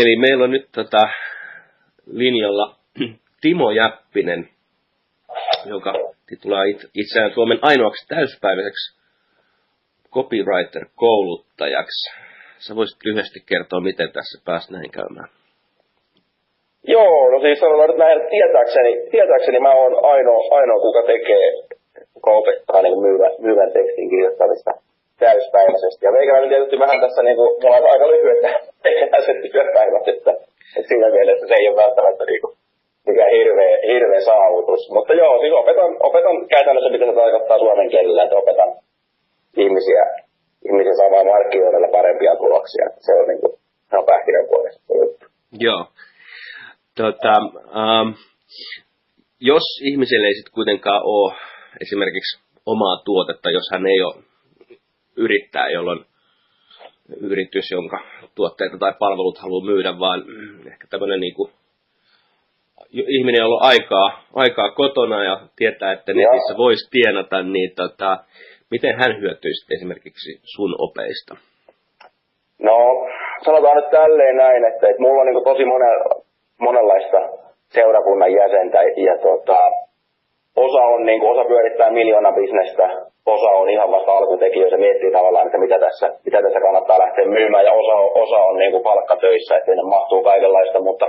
[0.00, 1.02] Eli meillä on nyt tota
[2.06, 2.66] linjalla
[3.42, 4.48] Timo Jäppinen,
[5.66, 5.92] joka
[6.28, 8.86] titulaa itseään Suomen ainoaksi täyspäiväiseksi
[10.14, 12.02] copywriter-kouluttajaksi.
[12.58, 15.28] Sä voisit lyhyesti kertoa, miten tässä pääsi näin käymään.
[16.94, 21.46] Joo, no siis sanotaan nyt näin, tietääkseni, tietääkseni mä oon ainoa, ainoa kuka tekee,
[22.14, 24.70] kuka opettaa niin myyvän, myyvän tekstin kirjoittamista
[25.18, 26.06] täyspäiväisesti.
[26.06, 28.40] Ja meikäläinen tietysti vähän tässä, niin kuin, mulla on aika lyhyet
[29.26, 30.30] se työpäivät, että,
[30.76, 32.54] että siinä mielessä se ei ole välttämättä niin kuin,
[33.06, 34.82] mikään hirveä, hirveä saavutus.
[34.96, 38.70] Mutta joo, siis opetan, opetan käytännössä, mitä se tarkoittaa suomen kielellä, että opetan
[39.64, 40.02] ihmisiä,
[40.68, 42.86] ihmisiä saamaan markkinoilla parempia tuloksia.
[43.06, 43.52] Se on, niin kuin,
[43.90, 45.26] se on pähkinänkuoressa juttu.
[45.66, 45.82] Joo.
[46.96, 47.34] Tota,
[47.80, 48.08] ähm,
[49.40, 51.34] jos ihmiselle ei sitten kuitenkaan ole
[51.84, 52.32] esimerkiksi
[52.66, 54.14] omaa tuotetta, jos hän ei ole
[55.16, 56.04] yrittää, jolloin
[57.20, 57.98] yritys, jonka
[58.34, 60.24] tuotteita tai palvelut haluaa myydä, vaan
[60.66, 61.50] ehkä tämmöinen niin kuin,
[62.90, 68.18] ihminen, jolla on aikaa, aikaa kotona ja tietää, että netissä voisi tienata, niin tota,
[68.70, 71.36] miten hän hyötyisi esimerkiksi sun opeista?
[72.58, 72.76] No,
[73.44, 75.94] sanotaan nyt tälleen näin, että, että mulla on niin tosi monen,
[76.58, 77.18] monenlaista
[77.68, 79.58] seurakunnan jäsentä ja tota,
[80.56, 82.88] osa, on, niin kuin, osa pyörittää miljoona bisnestä,
[83.26, 87.64] osa on ihan vasta alkutekijöissä, miettii tavallaan, että mitä tässä, mitä tässä kannattaa lähteä myymään,
[87.64, 91.06] ja osa, osa on niin kuin palkkatöissä, että sinne mahtuu kaikenlaista, mutta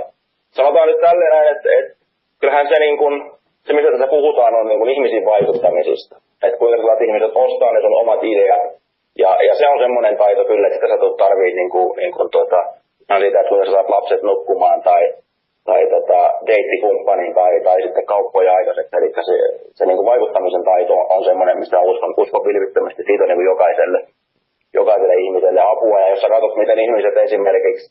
[0.50, 1.94] sanotaan nyt tälleen näin, että, että
[2.40, 3.14] kyllähän se, niin kuin,
[3.64, 6.16] se mistä tässä puhutaan, on niin kuin ihmisiin vaikuttamisista.
[6.42, 8.62] Että kuinka saat ihmiset ostaa ne sun omat ideat.
[9.18, 12.30] Ja, ja se on semmoinen taito kyllä, että sitä sä tarvii niin kuin, niin kuin
[12.30, 12.56] tuota,
[13.18, 15.02] siitä, että kuinka sä saat lapset nukkumaan tai
[15.66, 18.96] tai tota, deittikumppanin tai, tai sitten kauppoja aikaiseksi.
[18.96, 19.36] Eli se,
[19.78, 23.02] se niin kuin vaikuttamisen taito on semmoinen, mistä uskon, uskon vilvittömästi.
[23.02, 24.00] Siitä niin kuin jokaiselle,
[24.74, 26.00] jokaiselle ihmiselle apua.
[26.00, 27.84] Ja jos sä katsot, miten ihmiset esimerkiksi,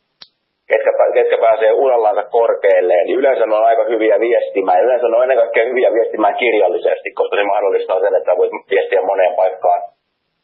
[0.72, 4.84] ketkä, ketkä pääsee urallansa korkealle, niin yleensä ne on aika hyviä viestimään.
[4.84, 9.02] Yleensä ne on ennen kaikkea hyviä viestimään kirjallisesti, koska se mahdollistaa sen, että voit viestiä
[9.02, 9.82] moneen paikkaan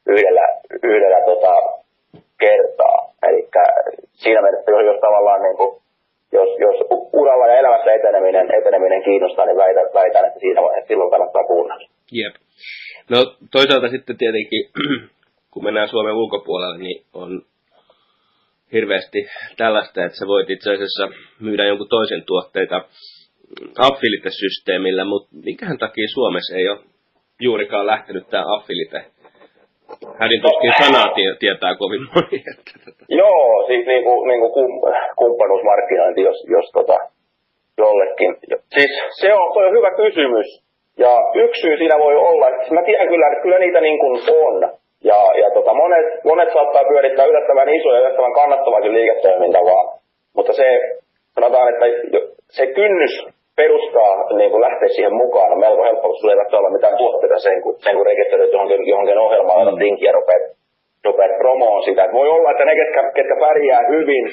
[0.08, 0.46] yhdellä,
[0.84, 1.53] yhdellä tota,
[2.40, 2.97] kertaa.
[3.28, 3.41] Eli
[4.14, 5.81] siinä mielessä, jos tavallaan niin kuin,
[6.31, 6.78] jos, jos
[7.14, 11.88] uralla ja elämässä eteneminen, eteneminen kiinnostaa, niin väitän, väitän, että siinä vaiheessa silloin kannattaa kuunnella.
[12.12, 12.36] Jep.
[13.09, 13.18] No
[13.52, 14.64] toisaalta sitten tietenkin,
[15.52, 17.41] kun mennään Suomen ulkopuolelle, niin on
[18.74, 19.20] hirveästi
[19.58, 21.09] tällaista, että sä voit itse asiassa
[21.40, 22.86] myydä jonkun toisen tuotteita
[23.78, 26.80] affiliate-systeemillä, mutta minkähän takia Suomessa ei ole
[27.40, 29.06] juurikaan lähtenyt tämä affiliate
[30.22, 32.38] Hädin tuskin sanaa tie, tietää kovin moni.
[32.52, 33.03] Että, tota.
[33.22, 34.72] Joo, siis niin kuin, niin kuin kum,
[35.19, 36.97] kumppanuusmarkkinointi, jos, jos tota,
[37.78, 38.31] jollekin.
[38.75, 38.91] Siis
[39.22, 40.47] se on, se on hyvä kysymys.
[40.97, 41.13] Ja
[41.44, 44.16] yksi syy siinä voi olla, että mä tiedän kyllä, että kyllä niitä niin kuin
[44.46, 44.56] on.
[45.03, 50.00] Ja, ja tota, monet, monet saattaa pyörittää yllättävän isoja ja yllättävän kannattavakin liiketoimintaa vaan.
[50.35, 50.66] Mutta se,
[51.35, 51.85] sanotaan, että
[52.50, 53.13] se kynnys
[53.61, 56.97] perustaa, niin kuin lähteä siihen mukaan on melko helppo, koska sulla ei tarvitse olla mitään
[56.97, 59.79] tuotteita sen, kun, sen kun rekisteröit johonkin, johonkin ohjelmaan, mm.
[59.85, 60.44] linkin ja rupeat,
[61.07, 62.03] rupeat promoon sitä.
[62.03, 64.25] Et voi olla, että ne, ketkä, ketkä pärjää hyvin,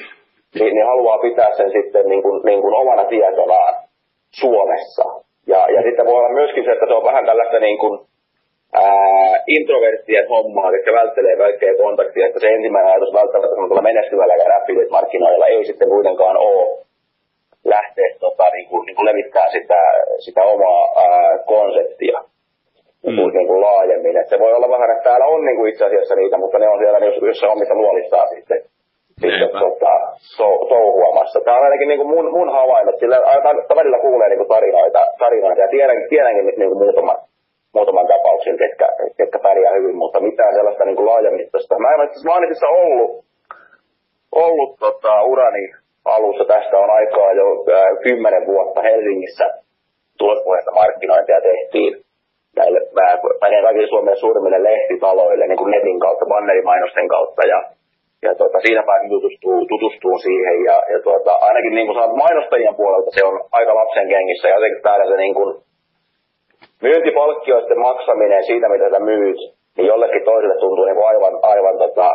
[0.59, 3.73] niin, niin haluaa pitää sen sitten niin kuin, niin kuin omana tietonaan
[4.41, 5.05] Suomessa.
[5.51, 7.99] Ja, ja sitten voi olla myöskin se, että se on vähän tällaista niin kuin,
[8.73, 14.45] ää, introverttien hommaa, jotka välttelee kaikkea kontaktia, että se ensimmäinen ajatus välttämättä menestyvällä ja
[14.89, 16.88] markkinoilla ei sitten kuitenkaan ole
[17.65, 19.81] lähteä tota, niin kuin, niin kuin levittää sitä,
[20.17, 22.19] sitä omaa ää, konseptia
[23.07, 23.15] mm.
[23.37, 24.17] niin kuin laajemmin.
[24.17, 26.67] Et se voi olla vähän, että täällä on niin kuin itse asiassa niitä, mutta ne
[26.69, 28.61] on siellä jos, jossain omissa luolissaan sitten,
[29.21, 29.93] sitten tota,
[30.37, 31.41] to, touhuamassa.
[31.41, 35.05] Tämä on ainakin niin kuin mun, mun havainnot, sillä aina välillä kuulee niin kuin tarinoita,
[35.19, 37.17] tarinoita ja tiedän, tiedänkin niin kuin muutaman,
[37.73, 41.79] muutaman tapauksen, ketkä, ketkä pärjää hyvin, mutta mitään sellaista niin kuin laajamittaista.
[41.79, 43.25] Mä en ole itse ollut,
[44.31, 45.71] ollut tota, urani
[46.15, 46.45] alussa.
[46.45, 47.45] Tästä on aikaa jo
[48.03, 49.45] kymmenen vuotta Helsingissä.
[50.17, 52.03] Tulospohjaista markkinointia tehtiin
[52.55, 52.79] näille
[53.41, 57.41] menee kaikille Suomen suurimmille lehtitaloille niin kuin netin kautta, bannerimainosten kautta.
[57.53, 57.59] Ja,
[58.25, 60.57] ja tuota, siinä pääsin tutustuu, tutustuu siihen.
[60.69, 64.47] Ja, ja tuota, ainakin niin kuin sanot, mainostajien puolelta se on aika lapsen kengissä.
[64.47, 65.51] Ja jotenkin täällä se niin kuin,
[66.81, 69.39] myyntipalkkioiden maksaminen siitä, mitä sä myyt,
[69.77, 72.07] niin jollekin toiselle tuntuu niin kuin aivan, aivan tota,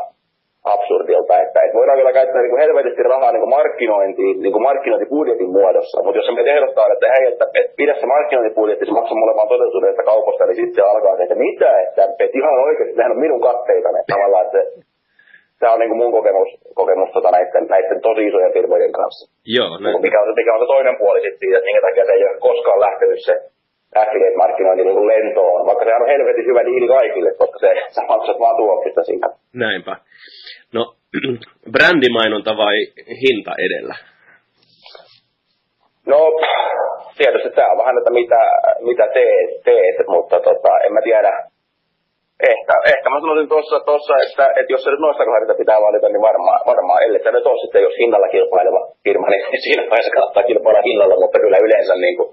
[0.64, 4.66] absurdilta, että, että voidaan kyllä käyttää niin kuin helvetisti rahaa niin kuin markkinointiin, niin kuin
[4.68, 8.98] markkinointibudjetin muodossa, mutta jos se meitä ehdottaa, että hei, että, että pidä se markkinointibudjetti, se
[8.98, 12.96] maksaa mulle vaan toteutuneesta kaupasta, niin sitten se alkaa, että mitä, että, että ihan oikeasti,
[12.96, 14.60] nehän on minun katteita, että tavallaan, että
[15.60, 16.50] tämä on niin kuin mun kokemus,
[16.80, 19.24] kokemus tota näiden, näiden tosi isojen firmojen kanssa.
[19.56, 20.02] Joo, näin.
[20.06, 22.44] Mikä on, mikä on se toinen puoli sitten siitä, että minkä takia se ei ole
[22.48, 23.34] koskaan lähtenyt se
[24.02, 28.56] affiliate-markkinointi niin lentoon, vaikka se on helvetin hyvä diili kaikille, koska se, sä maksat vaan
[28.56, 29.28] tuoksista siinä.
[29.64, 29.96] Näinpä.
[30.76, 30.82] No,
[31.74, 32.76] brändimainonta vai
[33.22, 33.94] hinta edellä?
[36.06, 36.18] No,
[37.18, 38.40] tietysti tämä on vähän, että mitä,
[38.90, 41.32] mitä teet, teet, mutta tota, en mä tiedä.
[42.52, 46.08] Ehkä, ehkä mä sanoisin tuossa, tossa, että, että jos se nyt noista kohdista pitää valita,
[46.08, 50.16] niin varmaan, varmaan ellei se nyt ole sitten, jos hinnalla kilpaileva firma, niin siinä vaiheessa
[50.16, 52.28] kannattaa kilpailla hinnalla, mutta kyllä yleensä niin kuin,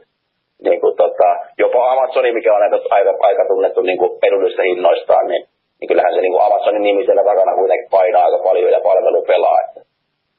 [0.68, 5.28] niin kuin tota, jopa Amazoni, mikä on aika, aika, aika tunnettu niin kuin edullisista hinnoistaan,
[5.28, 5.44] niin,
[5.80, 9.22] niin kyllähän se niin kuin Amazonin nimi siellä takana kuitenkin painaa aika paljon ja palvelu
[9.22, 9.62] pelaa.
[9.66, 9.81] Että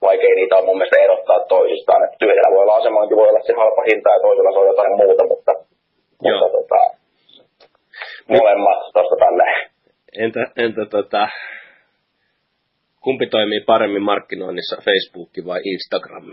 [0.02, 2.04] vaikea niitä on mun mielestä erottaa toisistaan.
[2.04, 4.92] Että yhdellä voi olla asemointi, voi olla se halpa hinta ja toisella se on jotain
[5.02, 5.52] muuta, mutta,
[6.22, 6.80] mutta tota,
[8.28, 9.44] molemmat tuosta tänne.
[10.24, 11.28] Entä, entä tota,
[13.04, 16.32] kumpi toimii paremmin markkinoinnissa, Facebook vai Instagram?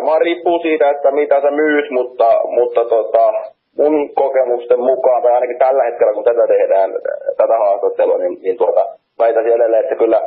[0.00, 3.32] Varmaan riippuu siitä, että mitä sä myyt, mutta, mutta tota,
[3.78, 6.90] mun kokemusten mukaan, tai ainakin tällä hetkellä kun tätä tehdään,
[7.36, 8.86] tätä haastattelua, niin, niin tuota,
[9.18, 10.20] väitäisin edelleen, että kyllä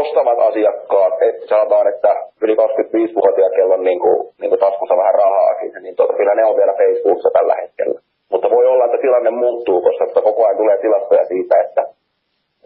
[0.00, 2.10] ostavat asiakkaat, että sanotaan, että
[2.42, 6.44] yli 25-vuotiaat, kello on niin kuin, niin kuin taskussa vähän rahaakin, niin tota, kyllä ne
[6.44, 8.00] on vielä Facebookissa tällä hetkellä.
[8.30, 11.82] Mutta voi olla, että tilanne muuttuu, koska koko ajan tulee tilastoja siitä, että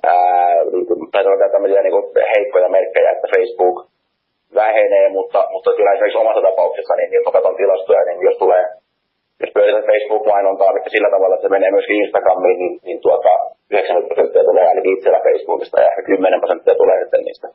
[0.02, 0.54] ää,
[1.12, 2.04] tai sanotaan tämmöisiä niin kuin
[2.36, 3.90] heikkoja merkkejä, että Facebook
[4.54, 8.64] vähenee, mutta, mutta kyllä esimerkiksi omassa tapauksessa, niin jos katson tilastoja, niin jos tulee
[9.42, 13.32] jos pyörität Facebook-mainontaa että sillä tavalla, että se menee myöskin Instagramiin, niin, niin tuota,
[13.70, 17.48] 90 prosenttia tulee ainakin itsellä Facebookista ja ehkä 10 prosenttia tulee sitten niistä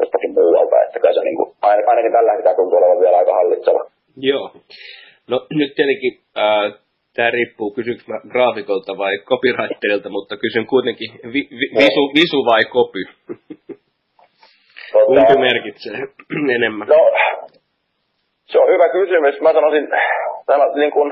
[0.00, 0.76] jostakin muualta.
[0.86, 1.48] Että kai se niin kuin,
[1.90, 3.82] ainakin tällä hetkellä tuntuu olevan vielä aika hallitseva.
[4.30, 4.46] Joo.
[5.30, 6.12] No nyt tietenkin
[6.44, 6.66] äh,
[7.16, 12.62] tämä riippuu, kysyykö mä graafikolta vai copywriterilta, mutta kysyn kuitenkin vi, vi, visu, visu vai
[12.76, 13.02] kopy?
[14.92, 15.98] Tota, Kumpi merkitsee
[16.56, 16.88] enemmän?
[16.88, 17.00] No,
[18.50, 19.40] se on hyvä kysymys.
[19.40, 19.88] Mä sanoisin,
[20.46, 21.08] sanot, niin kuin,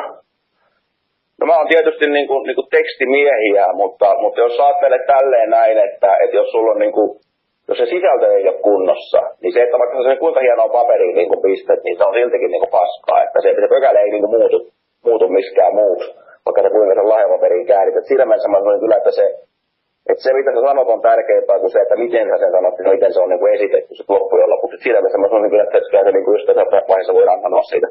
[1.41, 5.79] no mä oon tietysti niin kuin, niin kuin tekstimiehiä, mutta, mutta jos ajattelet tälleen näin,
[5.79, 7.09] että, että jos sulla on niin kuin,
[7.69, 11.29] jos se sisältö ei ole kunnossa, niin se, että vaikka se kuinka hienoa paperiin niin
[11.29, 13.23] kuin pistet, niin se on siltikin niin kuin paskaa.
[13.23, 14.59] Että se, se pökäle ei niin kuin muutu,
[15.05, 16.09] muutu miskään muuksi,
[16.45, 17.95] vaikka se kuinka sen lahjapaperiin käärit.
[18.09, 19.25] Siinä mielessä mä sanoin kyllä, että se,
[20.11, 22.95] että se, mitä sä sanot, on tärkeämpää kuin se, että miten sä sen sanot, niin
[22.97, 24.77] miten se on niin kuin esitetty se loppujen lopuksi.
[24.83, 27.89] Siinä mielessä mä sanoin kyllä, että se niin just tässä vaiheessa voidaan sanoa siitä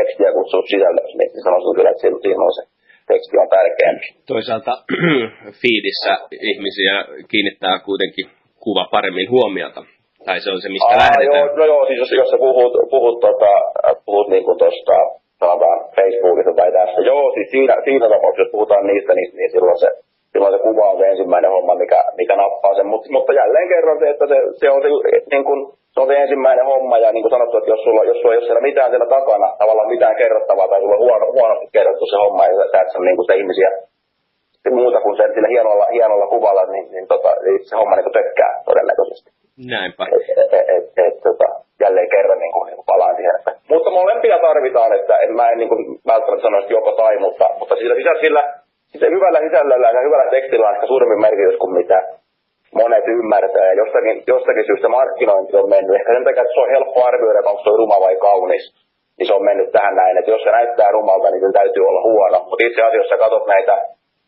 [0.00, 2.64] tekstiä kutsuu sisällöksi, niin sanoisin kyllä, että siinä on se
[3.10, 4.06] teksti on tärkeämpi.
[4.34, 4.72] Toisaalta
[5.62, 6.12] feedissä
[6.50, 6.94] ihmisiä
[7.30, 8.26] kiinnittää kuitenkin
[8.64, 9.80] kuva paremmin huomiota.
[10.26, 11.46] Tai se on se, mistä Aa, lähdetään.
[11.46, 13.52] Joo, no joo, siis jos, jos sä puhut, puhut, tota,
[14.06, 14.96] puhut niin kuin tuosta
[15.40, 17.00] sanotaan Facebookista tai tästä.
[17.10, 19.88] Joo, siis siinä, siinä tapauksessa, jos puhutaan niistä, niin, niin silloin se
[20.34, 22.86] silloin se kuva on se ensimmäinen homma, mikä, mikä nappaa sen.
[22.86, 24.88] Mut, mutta jälleen kerran se, että se, se on se,
[25.30, 25.60] niin kun,
[25.94, 26.98] se on se ensimmäinen homma.
[26.98, 29.48] Ja niin kuin sanottu, että jos sulla, jos sulla ei ole siellä mitään siellä takana,
[29.58, 33.02] tavallaan mitään kerrottavaa tai sulla on huono, huonosti kerrottu se homma, ja sä et saa
[33.02, 33.70] niin sitä ihmisiä
[34.70, 37.30] muuta kuin se, sillä hienolla, hienolla kuvalla, niin, niin tota,
[37.68, 39.30] se homma niin tökkää todennäköisesti.
[39.74, 40.04] Näinpä.
[40.14, 41.46] Et, et, et, et, tota,
[41.80, 43.34] jälleen kerran niin kuin, niin kuin palaan siihen.
[43.38, 47.18] Että, mutta molempia tarvitaan, että en, mä en niin kuin, välttämättä sano, että joko tai,
[47.18, 48.42] mutta, mutta sillä, sillä, sillä
[49.00, 51.98] se hyvällä sisällöllä ja hyvällä tekstillä on ehkä suurempi merkitys kuin mitä
[52.80, 53.72] monet ymmärtää.
[53.82, 55.96] Jostakin, jostakin syystä markkinointi on mennyt.
[55.96, 58.64] Ehkä sen takia, että se on helppo arvioida, onko se ruma vai kaunis.
[59.16, 62.02] Niin se on mennyt tähän näin, että jos se näyttää rumalta, niin sen täytyy olla
[62.10, 62.38] huono.
[62.48, 63.74] Mutta itse asiassa katsot näitä,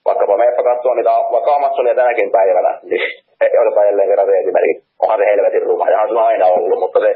[0.05, 3.03] vaikkapa meipä katsoa niitä vaikka Amazonia tänäkin päivänä, niin
[3.63, 4.75] otetaan jälleen kerran se esimerkki.
[5.03, 7.11] Onhan se helvetin ruma, ja on se aina ollut, mutta se,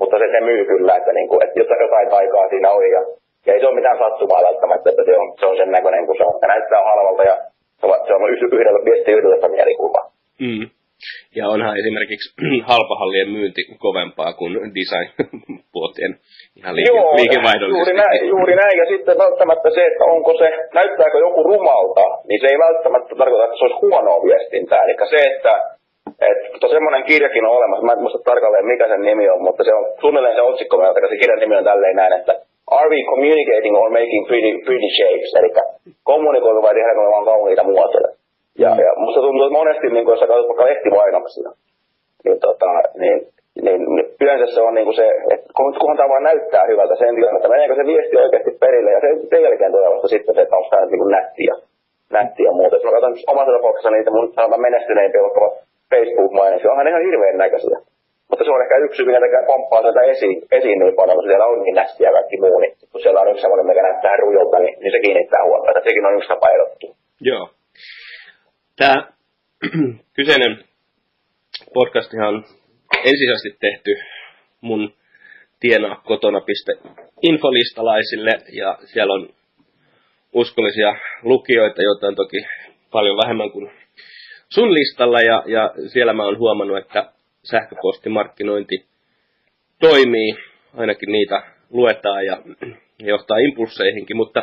[0.00, 2.90] mutta se, se myy kyllä, että, niin kuin, että jotain taikaa siinä on.
[2.90, 3.02] Ja
[3.46, 6.18] ja ei se ole mitään sattumaa välttämättä, että se on, se on sen näköinen kuin
[6.18, 6.34] se on.
[6.40, 7.36] Se näyttää halvalta ja
[7.80, 10.00] se on, se on yhdellä, viesti yhdellä mielikuva.
[10.46, 10.66] Mm.
[11.38, 12.28] Ja onhan esimerkiksi
[12.72, 16.12] halpahallien myynti kovempaa kuin design-puotien
[16.58, 17.78] ihan liike- Joo, liikevaihdollisesti.
[17.80, 18.76] juuri näin, juuri näin.
[18.82, 20.48] Ja sitten välttämättä se, että onko se,
[20.78, 24.80] näyttääkö joku rumalta, niin se ei välttämättä tarkoita, että se olisi huonoa viestintää.
[24.84, 25.54] Eli se, että
[26.30, 29.74] että semmoinen kirjakin on olemassa, mä en muista tarkalleen mikä sen nimi on, mutta se
[29.74, 32.34] on suunnilleen se otsikko, mutta se kirjan nimi on tälleen näin, että
[32.70, 35.30] Are we communicating or making pretty, pretty shapes?
[35.38, 35.50] Eli
[36.02, 38.10] kommunikoitu vai tehdäänkö me vaan kauniita muotoja?
[38.58, 41.50] Ja, ja musta tuntuu, että monesti, niin jos sä katsot vaikka lehtivainoksia,
[42.24, 43.16] niin, tota, niin,
[43.62, 43.80] niin,
[44.20, 47.48] yleensä se on niin kuin se, että kunhan tämä vaan näyttää hyvältä sen tilan, että
[47.48, 50.68] meneekö se viesti oikeasti perille, ja sen, sen jälkeen tulee vasta sitten se, että onko
[50.70, 51.54] tämä niin nättiä,
[52.10, 52.76] nättiä muuta.
[52.76, 55.52] Jos mä katson omassa tapauksessa niitä mun sanotaan menestyneimpiä, vaikka
[55.90, 57.78] Facebook-mainoksia, onhan ne ihan hirveän näköisiä.
[58.28, 61.46] Mutta se on ehkä yksi, mikä tekee pomppaa sieltä esiin, esiin niin paljon, kun siellä
[61.46, 64.74] on niin nästiä kaikki muu, niin kun siellä on yksi semmoinen, mikä näyttää rujolta, niin,
[64.80, 65.80] niin se kiinnittää huomiota.
[65.84, 66.94] Sekin on yksi tapa erottua.
[67.20, 67.50] Joo.
[68.78, 68.96] Tämä
[70.16, 70.64] kyseinen
[71.74, 72.44] podcastihan on
[73.04, 73.90] ensisijaisesti tehty
[74.60, 74.94] mun
[75.60, 79.28] tienaa kotona.infolistalaisille ja siellä on
[80.32, 82.46] uskollisia lukijoita, joita on toki
[82.90, 83.70] paljon vähemmän kuin
[84.48, 87.13] sun listalla ja, ja siellä mä oon huomannut, että
[87.50, 88.76] sähköpostimarkkinointi
[89.80, 90.34] toimii,
[90.76, 92.36] ainakin niitä luetaan ja
[93.12, 94.40] johtaa impulseihinkin, mutta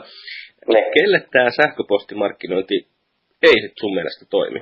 [0.67, 0.81] ne.
[0.93, 2.88] kelle tämä sähköpostimarkkinointi
[3.43, 4.60] ei sit sun mielestä toimi?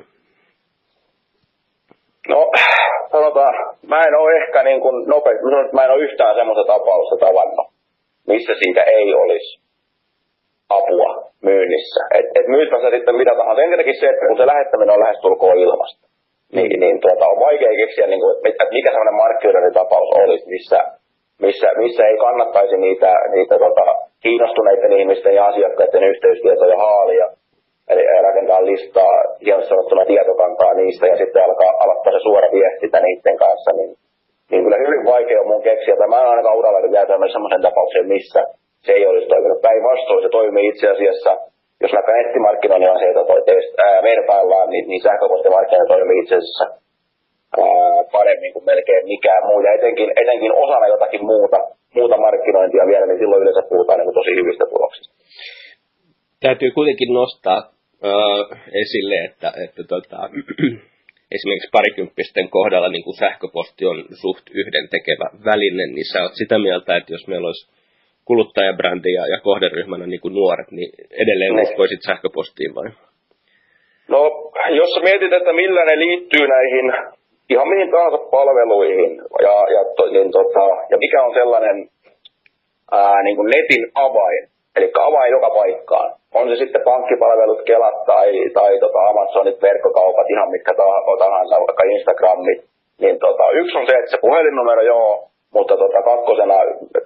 [2.28, 2.52] No,
[3.12, 3.54] sanotaan,
[3.88, 5.44] mä en ole ehkä niin kuin nopeasti,
[5.74, 7.68] mä en ole yhtään semmoista tapausta tavannut,
[8.28, 9.60] missä siitä ei olisi
[10.70, 12.02] apua myynnissä.
[12.18, 13.62] Et, et myytpä sitten mitä tahansa.
[13.62, 16.09] Ensinnäkin se, että kun se lähettäminen on lähestulkoon ilmasta,
[16.56, 20.80] niin, niin tuota, on vaikea keksiä, niin kuin, että mikä sellainen markkinointitapaus olisi, missä,
[21.42, 23.86] missä, missä ei kannattaisi niitä, niitä tota,
[24.24, 27.28] kiinnostuneiden ihmisten ja asiakkaiden yhteystietoja haalia,
[27.90, 29.14] eli rakentaa listaa,
[29.46, 33.92] hienosti sanottuna tietokantaa niistä ja sitten alkaa aloittaa se suora viestintä niiden kanssa, niin,
[34.52, 38.08] niin kyllä hyvin vaikea on mun keksiä, tai mä en ainakaan uralla jää sellaisen tapauksen,
[38.08, 38.42] missä
[38.86, 39.62] se ei olisi toiminut.
[39.62, 41.32] Päinvastoin se toimii itse asiassa
[41.82, 43.42] jos vaikka nettimarkkinoinnin asioita toi
[43.86, 46.66] ää, vertaillaan, niin, niin sähköpostimarkkinointi toimii itse asiassa
[47.64, 49.60] ää, paremmin kuin melkein mikään muu.
[49.62, 51.58] Ja etenkin, etenkin osana jotakin muuta,
[51.98, 55.14] muuta markkinointia vielä, niin silloin yleensä puhutaan niin tosi hyvistä tuloksista.
[56.46, 57.60] Täytyy kuitenkin nostaa
[58.10, 58.48] äh,
[58.84, 60.20] esille, että, että tota,
[61.36, 66.60] esimerkiksi parikymppisten kohdalla niin kuin sähköposti on suht yhden tekevä väline, niin sä oot sitä
[66.60, 67.79] mieltä, että jos meillä olisi
[68.30, 70.92] kuluttajabrändi ja, ja kohderyhmänä niin kuin nuoret, niin
[71.24, 71.62] edelleen ne.
[71.62, 72.90] uskoisit sähköpostiin vai?
[74.14, 74.22] No,
[74.82, 76.86] jos mietit, että millä ne liittyy näihin
[77.54, 79.12] ihan mihin tahansa palveluihin
[79.46, 81.78] ja, ja, to, niin, tota, ja mikä on sellainen
[82.92, 84.42] ää, niin kuin netin avain,
[84.76, 86.10] eli avain joka paikkaan.
[86.34, 90.74] On se sitten pankkipalvelut, Kelat tai, tai tota Amazonit, verkkokaupat, ihan mitkä
[91.20, 92.62] tahansa, vaikka Instagramit.
[93.02, 96.58] Niin tota, yksi on se, että se puhelinnumero, joo, mutta tota, kakkosena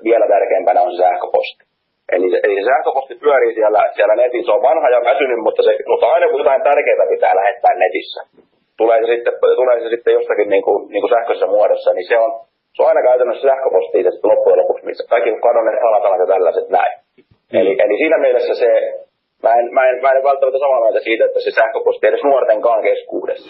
[0.03, 1.63] vielä tärkeämpänä on se sähköposti.
[2.15, 5.71] Eli, eli se sähköposti pyörii siellä, siellä netissä, se on vanha ja väsynyt, mutta, se,
[5.91, 8.19] mutta aina kun jotain tärkeää pitää lähettää netissä,
[8.77, 12.17] tulee se sitten, tulee se sitten jostakin niin kuin, niin kuin sähköisessä muodossa, niin se
[12.25, 12.31] on,
[12.73, 16.69] se on aina käytännössä sähköposti ja sitten loppujen lopuksi, missä kaikki kadonneet salasanat ja tällaiset
[16.69, 16.93] näin.
[17.17, 17.59] Mm.
[17.59, 18.69] Eli, eli siinä mielessä se,
[19.43, 22.81] mä en, mä en, mä en välttämättä samaa mieltä siitä, että se sähköposti edes nuortenkaan
[22.83, 23.49] keskuudessa.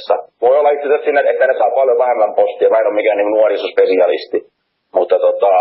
[0.00, 0.14] keskuudessa.
[0.40, 3.18] Voi olla itse asiassa siinä, että ne saa paljon vähemmän postia, mä en ole mikään
[3.18, 4.38] niin nuorisospesialisti.
[4.96, 5.52] Mutta tota,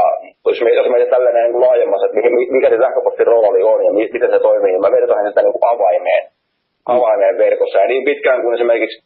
[0.46, 2.18] jos me, jos me tällainen niin laajemmassa, että
[2.56, 5.70] mikä se sähköpostin rooli on ja miten se toimii, niin mä vertaan sitä niin kuin
[5.74, 6.24] avaimeen,
[6.96, 7.78] avaimeen verkossa.
[7.80, 8.98] Ja niin pitkään kuin esimerkiksi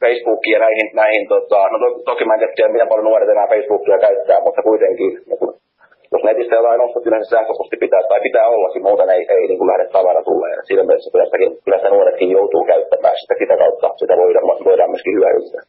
[0.00, 3.52] Facebookia ja näihin, näihin tota, no to, toki mä en tiedä, miten paljon nuoret enää
[3.54, 5.38] Facebookia käyttää, mutta kuitenkin niin
[6.14, 9.70] jos netistä jotain ostat, yleensä sähköposti pitää, tai pitää ollakin, muuten ei, ei niin kuin
[9.72, 10.52] lähde tavara tulee.
[10.58, 14.46] Ja siinä mielessä kyllä, sitäkin, kyllä sitä nuoretkin joutuu käyttämään sitä, sitä kautta sitä voidaan,
[14.68, 15.62] voidaan myöskin hyödyntää.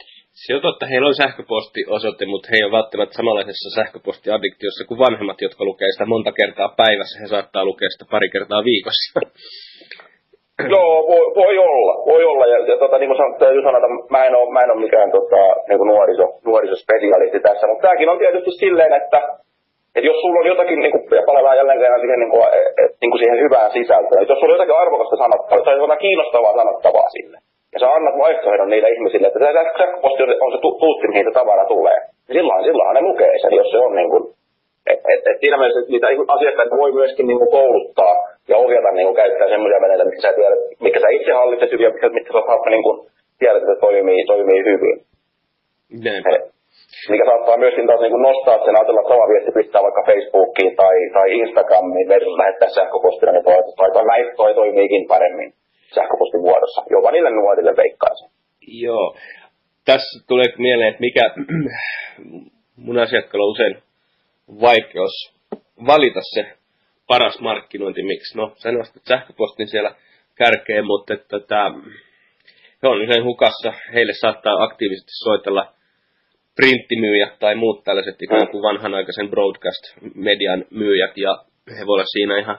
[0.43, 5.39] Se on totta, heillä on sähköpostiosoite, mutta he ei ole välttämättä samanlaisessa sähköpostiaddiktiossa kuin vanhemmat,
[5.45, 7.15] jotka lukee sitä monta kertaa päivässä.
[7.21, 9.07] He saattaa lukea sitä pari kertaa viikossa.
[10.75, 12.45] Joo, voi, voi olla, voi olla.
[12.53, 15.11] Ja, ja tota, niin kuin täytyy sanoa, että mä en ole, mä en ole mikään
[15.11, 19.19] tota, niin kuin nuoriso, nuorisospesialisti tässä, mutta tämäkin on tietysti silleen, että
[19.95, 22.43] että jos sulla on jotakin, niin kuin, ja palataan jälleen kerran siihen, niin kuin,
[23.01, 26.59] niin kuin siihen hyvään sisältöön, että jos sulla on jotakin arvokasta sanottavaa, tai jotain kiinnostavaa
[26.61, 27.37] sanottavaa sinne,
[27.73, 29.39] ja sä annat vaihtoehdon niille ihmisille, että
[29.79, 31.97] sähköposti on, on se tuutti, mihin se tavara tulee,
[32.27, 34.23] niin silloin, silloin ne lukee sen, jos se on niin kuin,
[34.91, 38.15] et, et, et siinä mielessä että niitä asiakkaita voi myöskin niin kuin kouluttaa
[38.49, 41.83] ja ohjata niin kuin käyttää semmoisia välineitä, mitkä sä tiedät, mitkä sä itse hallitset hyvin
[41.83, 42.97] ja mitkä, mitkä sä niin kuin,
[43.39, 44.95] tiedät, että toimii, toimii hyvin.
[46.03, 46.23] Näin
[47.11, 50.95] mikä saattaa myöskin taas niin nostaa sen, ajatella, että sama viesti pistää vaikka Facebookiin tai,
[51.15, 55.49] tai Instagramiin versus lähettää sähköpostina, niin toi, toi, toi, toi, toi toimiikin paremmin
[55.95, 58.29] sähköpostin muodossa, jopa niille nuorille veikkaisin.
[58.85, 59.07] Joo.
[59.85, 61.25] Tässä tulee mieleen, että mikä
[62.85, 63.75] mun asiakkaalla on usein
[64.61, 65.15] vaikeus
[65.87, 66.45] valita se
[67.07, 68.37] paras markkinointi, miksi.
[68.37, 69.91] No, sä nostat sähköpostin siellä
[70.35, 71.71] kärkeen, mutta että, että
[72.83, 73.73] he on usein hukassa.
[73.93, 75.73] Heille saattaa aktiivisesti soitella
[76.55, 81.31] printtimyyjä tai muut tällaiset ikään kuin vanhanaikaisen broadcast-median myyjät, ja
[81.77, 82.57] he voivat olla siinä ihan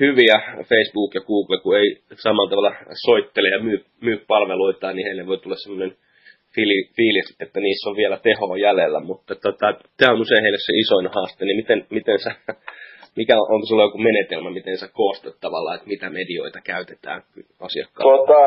[0.00, 0.36] hyviä,
[0.70, 1.88] Facebook ja Google, kun ei
[2.24, 2.72] samalla tavalla
[3.06, 5.96] soittele ja myy, myy palveluita, niin heille voi tulla sellainen
[6.96, 9.66] fiilis, että niissä on vielä tehoa jäljellä, mutta tota,
[9.98, 12.30] tämä on usein heille se isoin haaste, niin miten, miten sä,
[13.16, 17.22] mikä on, onko sulla joku menetelmä, miten sä koostat tavallaan, että mitä medioita käytetään
[17.66, 18.16] asiakkaille?
[18.16, 18.40] Tuota,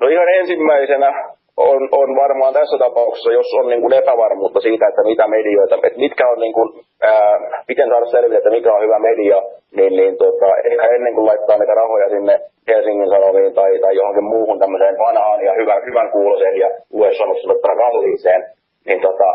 [0.00, 1.08] no ihan ensimmäisenä
[1.56, 5.98] on, on varmaan tässä tapauksessa, jos on niin kuin epävarmuutta siitä, että mitä medioita, että
[5.98, 6.68] mitkä on niin kuin,
[7.02, 9.42] ää, miten saada selville, että mikä on hyvä media,
[9.76, 14.24] niin, niin tota, ehkä ennen kuin laittaa niitä rahoja sinne Helsingin Sanomiin tai, tai johonkin
[14.24, 18.44] muuhun tämmöiseen vanhaan ja hyvän, hyvän kuuloseen ja US-sanottuna kalliiseen,
[18.86, 19.28] niin tota,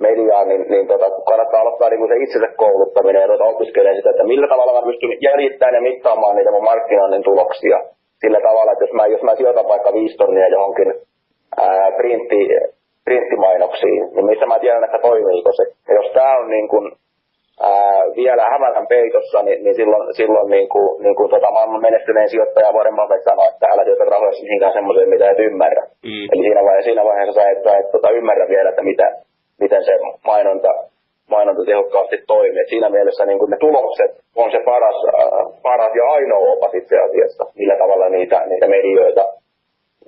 [0.00, 4.24] mediaan, niin, niin tota, kannattaa aloittaa niin kuin se itsensä kouluttaminen ja opiskelemaan sitä, että
[4.24, 7.78] millä tavalla mä pystyn jäljittämään ja mittaamaan niitä mun markkinoinnin tuloksia.
[8.20, 10.94] Sillä tavalla, että jos mä, jos mä sijoitan vaikka viisi tonnia johonkin
[11.56, 12.40] ää, printti,
[13.04, 15.64] printtimainoksiin, niin missä mä tiedän, että toimiiko se.
[15.88, 16.92] Ja jos tämä on niin kuin,
[17.60, 22.28] ää, vielä hämärän peitossa, niin, niin silloin, silloin niin kuin, niin kuin tota, maailman menestyneen
[22.28, 25.82] sijoittaja Warren Buffett sanoi, että älä sijoita rahoja mihinkään semmoiseen, mitä et ymmärrä.
[25.82, 26.26] Mm.
[26.32, 29.06] Eli siinä vaiheessa, siinä vaiheessa sä et, sä et tota, ymmärrä vielä, että mitä,
[29.60, 29.92] miten se
[30.26, 30.68] mainonta,
[31.30, 32.60] mainonta tehokkaasti toimii.
[32.60, 36.74] Et siinä mielessä niin kuin ne tulokset on se paras, äh, paras ja ainoa opas
[36.74, 39.24] itse asiassa, millä tavalla niitä, niitä medioita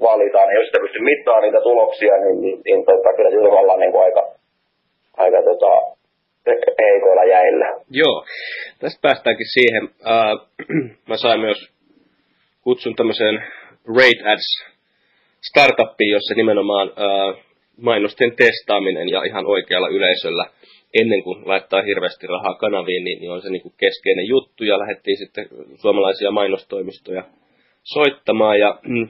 [0.08, 3.80] valitaan, niin jos sitä pystyy mittaamaan niitä tuloksia, niin, niin, niin tota, kyllä sillä ollaan
[3.80, 4.22] niin kuin aika,
[5.16, 5.72] aika tota,
[6.82, 7.66] heikoilla jäillä.
[7.90, 8.24] Joo,
[8.80, 9.84] tästä päästäänkin siihen.
[9.84, 10.34] Uh,
[11.10, 11.60] mä sain myös
[12.64, 13.36] kutsun tämmöiseen
[13.98, 14.48] Rate Ads
[15.50, 17.44] startuppiin, jossa nimenomaan uh,
[17.76, 20.44] mainosten testaaminen ja ihan oikealla yleisöllä
[21.00, 24.64] ennen kuin laittaa hirveästi rahaa kanaviin, niin, niin on se niin kuin keskeinen juttu.
[24.64, 25.46] Ja lähdettiin sitten
[25.80, 27.24] suomalaisia mainostoimistoja
[27.82, 28.58] soittamaan.
[28.58, 29.08] Ja mm,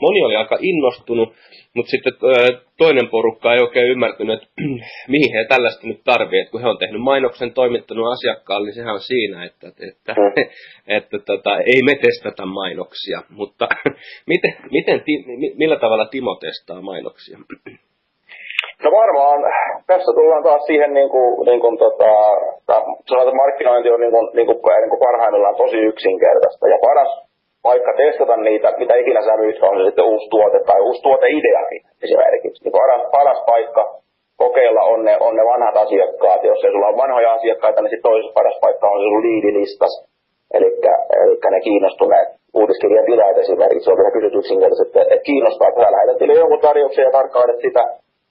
[0.00, 1.28] moni oli aika innostunut,
[1.74, 2.12] mutta sitten
[2.78, 4.48] toinen porukka ei oikein ymmärtänyt, että
[5.14, 6.40] mihin he tällaista nyt tarvii.
[6.40, 10.12] Että kun he on tehnyt mainoksen, toimittanut asiakkaalle, niin sehän on siinä, että, että, että,
[10.98, 13.18] että tota, ei me testata mainoksia.
[13.38, 13.68] Mutta
[14.32, 15.02] miten, miten,
[15.56, 17.38] millä tavalla Timo testaa mainoksia?
[18.84, 19.38] No varmaan,
[19.86, 22.10] tässä tullaan taas siihen, niin kuin, niin kuin tota,
[22.58, 26.68] että markkinointi on niin kuin, niin kuin, niin kuin parhaimmillaan tosi yksinkertaista.
[26.68, 27.29] Ja paras
[27.64, 31.82] vaikka testata niitä, mitä ikinä sä myyt, on se sitten uusi tuote tai uusi tuoteideakin
[32.04, 32.64] esimerkiksi.
[32.64, 33.82] Niin paras, paras paikka
[34.42, 36.44] kokeilla on ne, on ne vanhat asiakkaat.
[36.44, 39.92] Jos ei sulla ole vanhoja asiakkaita, niin sitten toisessa paras paikka on se sun liidilistas.
[40.56, 40.68] Eli
[41.50, 42.28] ne kiinnostuneet
[42.60, 43.84] uutiskirjan tilaajat esimerkiksi.
[43.84, 47.60] Se on vielä kysyt yksinkertaisesti, että, että kiinnostaa, että sä lähetät jonkun tarjouksen ja tarkkailet
[47.66, 47.82] sitä.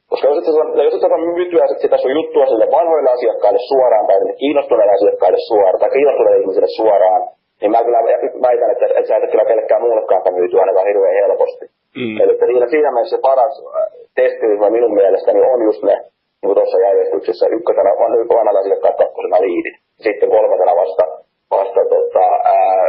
[0.10, 4.06] Koska jos et sä, jos et sä myytyä sitä sun juttua sille vanhoille asiakkaille suoraan
[4.08, 7.22] tai kiinnostuneille asiakkaille suoraan tai kiinnostuneille ihmisille suoraan,
[7.62, 8.02] niin mä kyllä
[8.48, 11.66] väitän, että, että sä et kyllä kellekään muullekaan myyty ainakaan hirveän helposti.
[11.96, 12.16] Mm.
[12.22, 15.96] Eli siinä, siinä mielessä se paras äh, testiryhmä minun mielestäni on just ne,
[16.42, 17.92] niin tuossa järjestyksessä, ykkösenä
[18.36, 19.78] vanhat asiakkaat, kakkosena liidit.
[20.06, 21.04] Sitten kolmasena vasta,
[21.52, 22.26] vasta tota,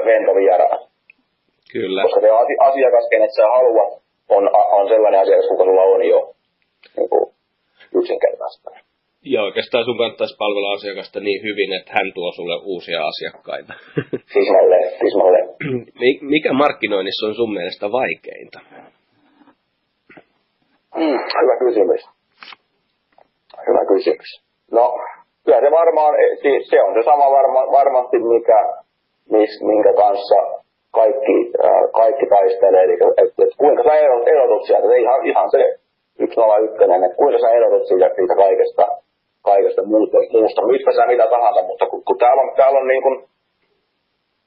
[0.04, 0.80] ventovieraat.
[1.72, 2.02] Kyllä.
[2.02, 3.92] Koska se asiakas, kenet sä haluat,
[4.28, 6.30] on, on sellainen asiakas, kuka sulla on jo
[6.96, 7.08] niin
[7.94, 8.70] yksinkertaista.
[9.24, 13.72] Ja oikeastaan sun kannattaisi palvella asiakasta niin hyvin, että hän tuo sulle uusia asiakkaita.
[14.34, 15.40] Tismalle, tismalle.
[16.20, 18.58] Mikä markkinoinnissa on sun mielestä vaikeinta?
[20.96, 22.02] Mm, hyvä kysymys.
[23.68, 24.30] Hyvä kysymys.
[24.70, 24.84] No,
[25.44, 26.14] kyllä se varmaan,
[26.70, 28.60] se on se sama varma, varmasti, mikä,
[29.30, 30.38] mis, minkä kanssa
[30.90, 32.82] kaikki, äh, kaikki taistelee.
[32.84, 33.94] Eli että, että kuinka sä
[34.34, 35.62] erotut sieltä, ihan, ihan se
[36.34, 38.84] 101, että kuinka sä erotut siitä, siitä kaikesta
[39.42, 43.02] kaikesta muusta, muusta mistä sä mitä tahansa, mutta kun, kun täällä on, täällä on niin
[43.02, 43.24] kuin,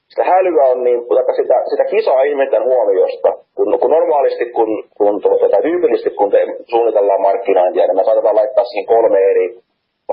[0.09, 0.99] sitä hälyä on niin,
[1.35, 6.39] sitä, sitä kisaa ihmisten huomiosta, kun, kun normaalisti, kun, kun tuota, tai tyypillisesti kun te
[6.71, 9.63] suunnitellaan markkinointia, niin me saatetaan laittaa siihen kolme eri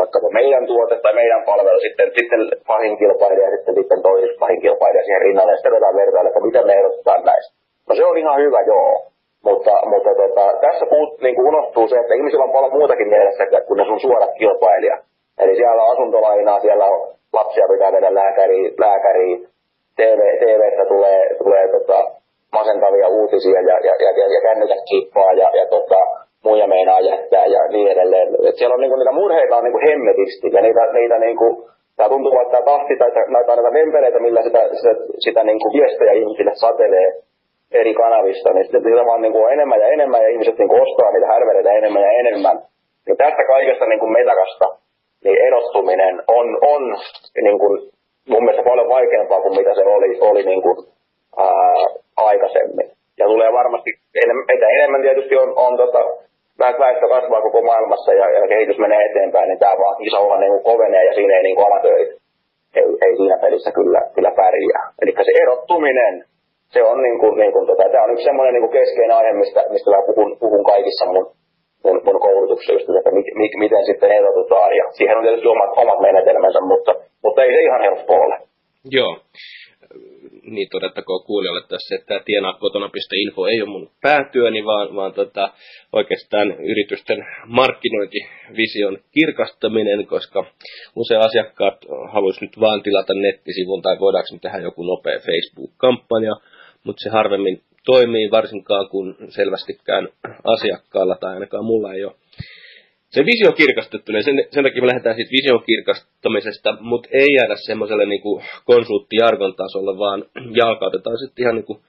[0.01, 4.61] vaikkapa meidän tuote tai meidän palvelu, sitten, sitten pahin kilpailija ja sitten, sitten toisessa pahin
[4.61, 7.53] kilpailija siihen rinnalle, ja sitten vertailla, että mitä me erotetaan näistä.
[7.89, 8.93] No se on ihan hyvä, joo.
[9.45, 9.70] Mutta,
[10.05, 13.79] mutta tota, tässä puut, niin kuin unohtuu se, että ihmisillä on paljon muutakin mielessä kuin
[13.79, 14.97] ne sun suorat kilpailija.
[15.41, 19.39] Eli siellä on asuntolainaa, siellä on lapsia pitää mennä lääkäriin, lääkäriin
[19.97, 21.99] TV, TVstä tulee, tulee tota,
[22.53, 26.01] masentavia uutisia ja, ja, ja, ja kännykät kippaa ja, ja tota,
[26.45, 28.29] muja meinaa jättää ja niin edelleen.
[28.49, 32.41] Et siellä on niinku, niitä murheita on niinku hemmetisti ja niitä, niitä niinku, tämä tuntuu,
[32.41, 37.30] että tämä tahti tai näitä, näitä vempeleitä, millä sitä, sitä, sitä niinku viestejä ihmisille satelee
[37.73, 41.27] eri kanavista, niin sitten sitä vaan niinku enemmän ja enemmän ja ihmiset niinku ostaa niitä
[41.27, 42.57] härveleitä enemmän ja enemmän.
[43.09, 44.67] Ja tästä kaikesta niinku metakasta
[45.25, 46.83] niin erottuminen on, on
[47.43, 47.91] niin kuin,
[48.29, 50.77] mun mielestä paljon vaikeampaa kuin mitä se oli, oli niin kuin,
[51.39, 52.91] ää, aikaisemmin.
[53.19, 53.91] Ja tulee varmasti,
[54.25, 54.45] enemmän,
[54.79, 56.01] enemmän tietysti on, on tota,
[56.59, 60.53] väestö kasvaa koko maailmassa ja, ja kehitys menee eteenpäin, niin tämä vaan iso olla niin
[60.53, 61.67] kuin kovenee ja siinä ei niin kuin.
[62.75, 64.85] Ei, ei siinä pelissä kyllä, kyllä pärjää.
[65.03, 66.25] Eli se erottuminen,
[66.75, 69.33] se on, niin kuin, niin kuin, tota, tämä on yksi semmoinen niin kuin keskeinen aihe,
[69.33, 71.27] mistä, mistä mä puhun, puhun kaikissa mun,
[71.85, 74.77] mun, mun koulutuksessa, just, että mi, mi, miten sitten erotutaan.
[74.77, 76.93] Ja siihen on tietysti omat, omat menetelmänsä, mutta,
[77.25, 78.37] mutta ei se ihan helppo ole.
[78.91, 79.17] Joo
[80.43, 85.53] niin todettakoon kuulijoille tässä, että tämä tienaa kotona.info ei ole mun päätyöni, vaan, vaan tota,
[85.93, 90.45] oikeastaan yritysten markkinointivision kirkastaminen, koska
[90.97, 91.79] usein asiakkaat
[92.13, 96.35] haluaisivat nyt vaan tilata nettisivun tai voidaanko tehdä joku nopea Facebook-kampanja,
[96.85, 100.09] mutta se harvemmin toimii varsinkaan kun selvästikään
[100.45, 102.15] asiakkaalla tai ainakaan mulla ei ole
[103.11, 107.57] se visio kirkastettu, niin sen, sen takia me lähdetään siitä vision kirkastamisesta, mutta ei jäädä
[107.67, 108.23] semmoiselle niin
[108.65, 110.25] konsulttijargon tasolle, vaan
[110.61, 111.81] jalkautetaan sitten ihan niin kuin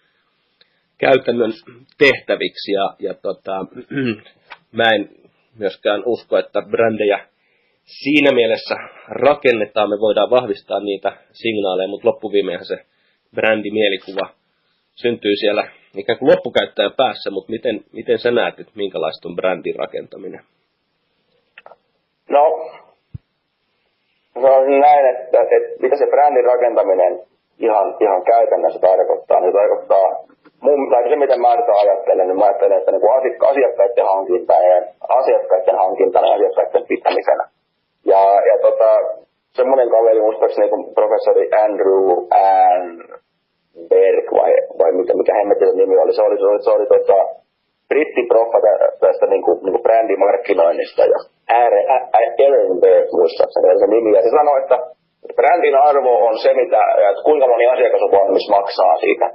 [0.97, 1.53] käytännön
[1.97, 2.71] tehtäviksi.
[2.71, 3.65] Ja, ja tota,
[4.77, 5.09] mä en
[5.59, 7.19] myöskään usko, että brändejä
[7.85, 8.75] siinä mielessä
[9.07, 12.85] rakennetaan, me voidaan vahvistaa niitä signaaleja, mutta loppuviimeinhän se
[13.35, 14.40] brändimielikuva
[15.01, 15.63] syntyy siellä
[16.01, 20.43] ikään kuin loppukäyttäjän päässä, mutta miten, miten sä näet, että minkälaista on brändin rakentaminen?
[22.29, 22.43] No,
[24.43, 24.51] no
[24.85, 27.13] näin, että, että mitä se brändin rakentaminen
[27.59, 29.41] ihan, ihan käytännössä tarkoittaa.
[29.41, 30.07] Se tarkoittaa,
[30.61, 33.11] mun, tai se mitä mä nyt ajattelen, niin mä ajattelen, että niin
[33.51, 34.77] asiakkaiden hankintana ja
[35.09, 37.45] asiakkaiden hankintana ja asiakkaiden pitämisenä.
[38.05, 38.89] Ja, ja tota,
[39.53, 43.21] semmoinen kaveri, muistaakseni niin professori Andrew Ann
[43.89, 47.17] Berg, vai, vai mikä, mikä hemmetin nimi oli, se oli, se oli, se oli tota,
[47.89, 48.59] brittiproffa
[48.99, 51.19] tästä niin kuin, niin kuin brändimarkkinoinnista ja
[52.45, 54.11] Ehrenberg muistaakseni se nimi.
[54.17, 54.77] Ja se sanoi, että
[55.37, 59.27] brändin arvo on se, mitä, että kuinka moni asiakas on valmis maksaa siitä,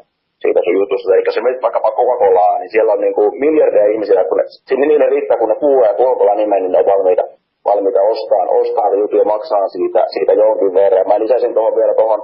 [0.42, 1.14] siitä sun jutusta.
[1.14, 4.86] Eli se menet vaikkapa Coca-Colaa, niin siellä on niin kuin miljardeja ihmisiä, kun ne, sinne
[4.86, 7.24] niille riittää, kun ne kuulee Coca-Cola nimen, niin ne on valmiita,
[7.68, 11.08] valmiita ostaa, ostaa juttuja maksaa siitä, siitä jonkin verran.
[11.08, 12.20] Mä lisäsin tuohon vielä tuohon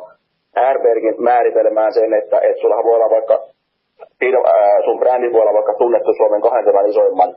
[0.56, 3.36] Airbergin määritelmään sen, että, että sulla voi olla vaikka
[4.84, 7.30] sun brändi voi olla vaikka tunnettu Suomen 20 isoimman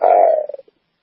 [0.00, 0.42] ää,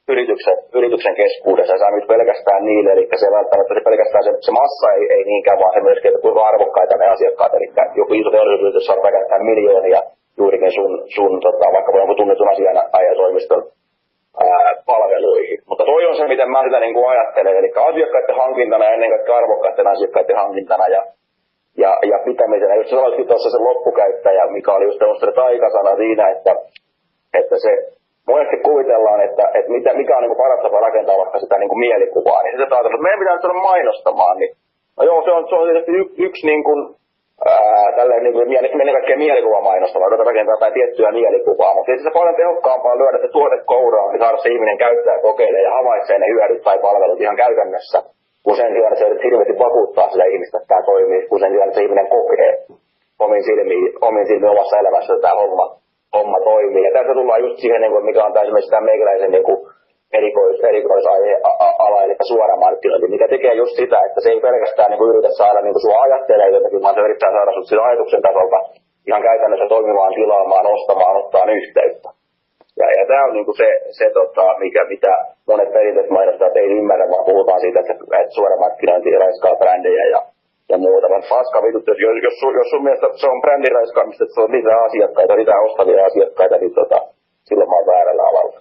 [0.07, 1.73] yrityksen, yrityksen keskuudessa.
[1.73, 5.23] Ja saa nyt pelkästään niille, eli se välttämättä se pelkästään se, se massa ei, ei
[5.23, 9.45] niinkään, vaan se myöskin, että kuinka arvokkaita ne asiakkaat, eli joku iso teollisuusyritys saa pelkästään
[9.51, 10.01] miljoonia
[10.37, 13.63] juurikin sun, sun tota, vaikka jonkun tunnetun asianajasoimiston
[14.85, 15.59] palveluihin.
[15.69, 19.09] Mutta toi on se, miten mä sitä niin kuin ajattelen, eli asiakkaiden hankintana ja ennen
[19.09, 20.87] kaikkea arvokkaiden asiakkaiden hankintana.
[20.87, 21.01] Ja
[21.77, 22.75] ja, ja pitämisenä.
[22.75, 26.55] Just sanoitkin tuossa se loppukäyttäjä, mikä oli just tämmöistä taikasana siinä, että,
[27.39, 27.71] että se
[28.27, 31.79] monesti kuvitellaan, että, että mitä, mikä on niin paras tapa rakentaa vaikka sitä niin kuin
[31.79, 34.51] mielikuvaa, niin sitten ajatellaan, että meidän pitää nyt mainostamaan, niin
[34.97, 36.79] no joo, se on, se on tietysti y, yksi niin kuin,
[37.45, 38.45] ää, tälleen niin kuin
[38.81, 43.17] ennen kaikkea mielikuva mainostamaan, että rakentaa jotain tiettyä mielikuvaa, mutta tietysti se paljon tehokkaampaa lyödä
[43.21, 47.21] se tuote kouraan, niin saada se ihminen käyttää kokeilee ja havaitsee ne hyödyt tai palvelut
[47.21, 47.97] ihan käytännössä,
[48.45, 51.85] kun sen sijaan, se hirveästi vakuuttaa sitä ihmistä, että tämä toimii, kun sen sijaan, se
[51.85, 52.51] ihminen kokee
[53.25, 55.65] omin silmiin, omin silmiin omassa elämässä, että tämä homma
[56.15, 56.85] homma toimii.
[56.87, 59.59] Ja tässä tullaan just siihen, niin kuin, mikä on esimerkiksi tämä meikäläisen niin kuin
[60.17, 65.11] erikois, erikoisaihe-ala, eli suora markkinointi, mikä tekee just sitä, että se ei pelkästään niin kuin
[65.11, 68.59] yritä saada niin kuin sua ajattelee jotenkin, vaan se yrittää saada sut sen ajatuksen tasolta
[69.07, 72.09] ihan käytännössä toimimaan, tilaamaan, ostamaan, ottaa yhteyttä.
[72.79, 75.11] Ja, ja tämä on niin kuin se, se tota, mikä, mitä
[75.47, 80.21] monet perinteiset mainostajat ei ymmärrä, vaan puhutaan siitä, että, että suora markkinointi raiskaa brändejä ja
[80.69, 81.09] ja muuta.
[81.09, 84.41] Vaan paska vitut, jos, jos, jos, jos sun mielestä se on brändin raiskaamista, että se
[84.41, 86.97] on lisää asiakkaita, lisää ostavia asiakkaita, niin tota,
[87.47, 88.59] silloin mä oon väärällä alalla.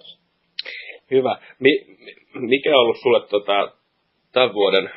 [1.11, 1.33] Hyvä.
[1.59, 1.85] Mi-
[2.53, 3.71] mikä on ollut sulle tota,
[4.33, 4.89] tämän vuoden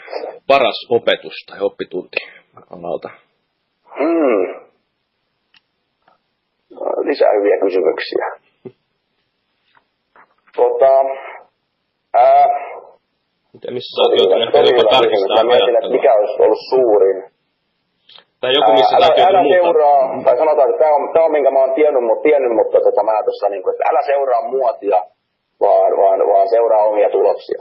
[0.47, 2.17] paras opetus tai oppitunti
[2.71, 3.11] alalta?
[3.99, 4.47] Hmm.
[7.09, 8.27] Lisää hyviä kysymyksiä.
[10.57, 10.93] tota,
[12.15, 12.68] ää,
[13.59, 17.19] Miten, missä sä oot joutunut ehkä jopa tarkistamaan Mä mietin, että mikä olisi ollut suurin.
[18.41, 21.51] Tai joku, missä älä, älä joutunut seuraa, tai sanotaan, että tämä on, tämä on minkä
[21.51, 24.99] mä oon tiennyt, mutta, tiennyt, mutta tota, mä tuossa, niin kuin, että älä seuraa muotia,
[25.65, 27.61] vaan, vaan, vaan seuraa omia tuloksia.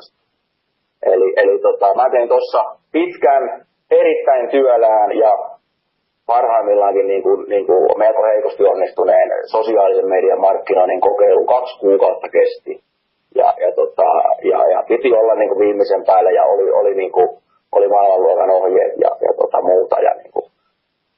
[1.13, 2.61] Eli, eli tota, mä tein tuossa
[2.95, 3.43] pitkän,
[4.01, 5.31] erittäin työlään ja
[6.31, 12.73] parhaimmillaankin niin kuin, niin kuin melko heikosti onnistuneen sosiaalisen median markkinoinnin kokeilu kaksi kuukautta kesti.
[13.35, 14.07] Ja, ja, tota,
[14.43, 17.29] ja, ja piti olla niin kuin viimeisen päällä ja oli, oli, niin kuin,
[17.71, 19.99] oli maailmanluokan ohjeet ja, ja tota, muuta.
[19.99, 20.31] Ja niin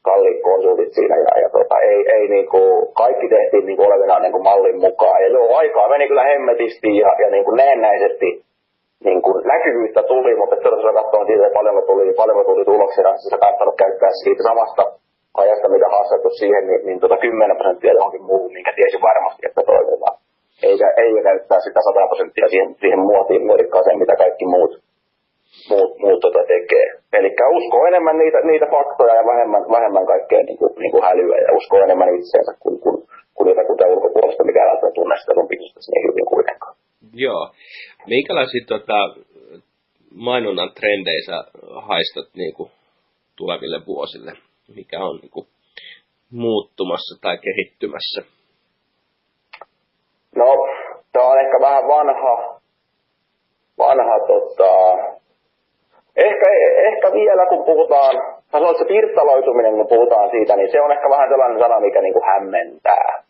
[0.02, 4.20] kalliit konsultit siinä ja, ja tota, ei, ei niin kuin, kaikki tehtiin niin kuin olevina
[4.20, 5.22] niin kuin mallin mukaan.
[5.24, 8.30] Ja joo, aikaa meni kyllä hemmetisti ja, ja niin kuin näennäisesti
[9.08, 13.38] niin kuin näkyvyyttä tuli, mutta jos katsoin siitä, että paljonko tuli, paljonko tuli tuloksena, sä
[13.38, 14.84] kannattanut käyttää siitä samasta
[15.38, 19.62] ajasta, mitä haastattu siihen, niin, niin tota 10 prosenttia johonkin muuhun, minkä tiesi varmasti, että
[19.66, 20.18] toimitaan.
[20.68, 24.74] Eikä, eikä käyttää sitä 100 prosenttia siihen, siihen muotiin, muodikkaaseen, mitä kaikki muut,
[25.70, 26.88] muut, muut tota tekee.
[27.18, 31.38] Eli usko enemmän niitä, niitä faktoja ja vähemmän, vähemmän kaikkea niin kuin, niin kuin hälyä
[31.46, 32.98] ja usko enemmän itseensä kuin, kuin,
[33.36, 36.76] kuin jotakuta ulkopuolesta, mikä ei tunne sitä sun bisnestä niin hyvin kuitenkaan.
[37.14, 37.44] Joo.
[38.08, 38.98] Minkälaisia tota,
[40.16, 41.38] mainonnan trendejä sä
[41.90, 42.72] haistat niin kuin,
[43.36, 44.34] tuleville vuosille?
[44.76, 45.48] Mikä on niin kuin,
[46.32, 48.39] muuttumassa tai kehittymässä?
[50.36, 50.68] No,
[51.14, 52.60] tämä on ehkä vähän vanha,
[53.78, 54.72] vanha tota,
[56.16, 56.46] ehkä,
[56.90, 58.16] ehkä vielä kun puhutaan,
[58.52, 62.02] sanoin, että se pirstaloituminen, kun puhutaan siitä, niin se on ehkä vähän sellainen sana, mikä
[62.02, 63.24] niin kuin hämmentää.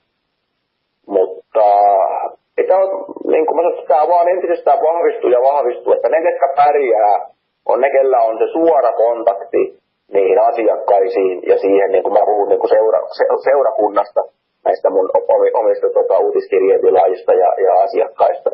[1.07, 1.65] Mutta
[2.57, 2.89] ei tämä on,
[3.31, 7.15] niin kuin mä sanoin, tämä vaan entisestään vahvistuu ja vahvistuu, että ne, ketkä pärjää,
[7.65, 9.79] on ne, kellä on se suora kontakti
[10.13, 14.21] niihin asiakkaisiin ja siihen, niin kuin mä puhun niin kuin seura, se, seurakunnasta,
[14.65, 15.09] näistä mun
[15.53, 16.81] omista tota, uutiskirjeen
[17.43, 18.49] ja, ja asiakkaista.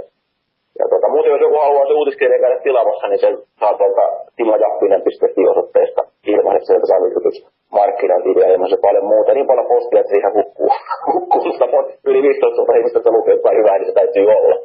[0.80, 3.28] Ja tota, muuten jos joku haluaa se uutiskirja käydä tilaamassa, niin se
[3.60, 4.02] saa tuolta
[4.36, 9.34] timajappinen.fi osoitteesta ilmaisesti sieltä saa yritys markkinointia ja se paljon muuta.
[9.34, 10.70] Niin paljon postia, että siihen hukkuu,
[11.14, 11.66] hukkuu sitä
[12.06, 14.56] yli 15 000 ihmistä, että lukee jotain hyvää, niin se täytyy olla.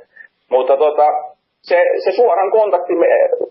[0.50, 1.06] Mutta tota,
[1.68, 2.98] se, se suoran kontaktin,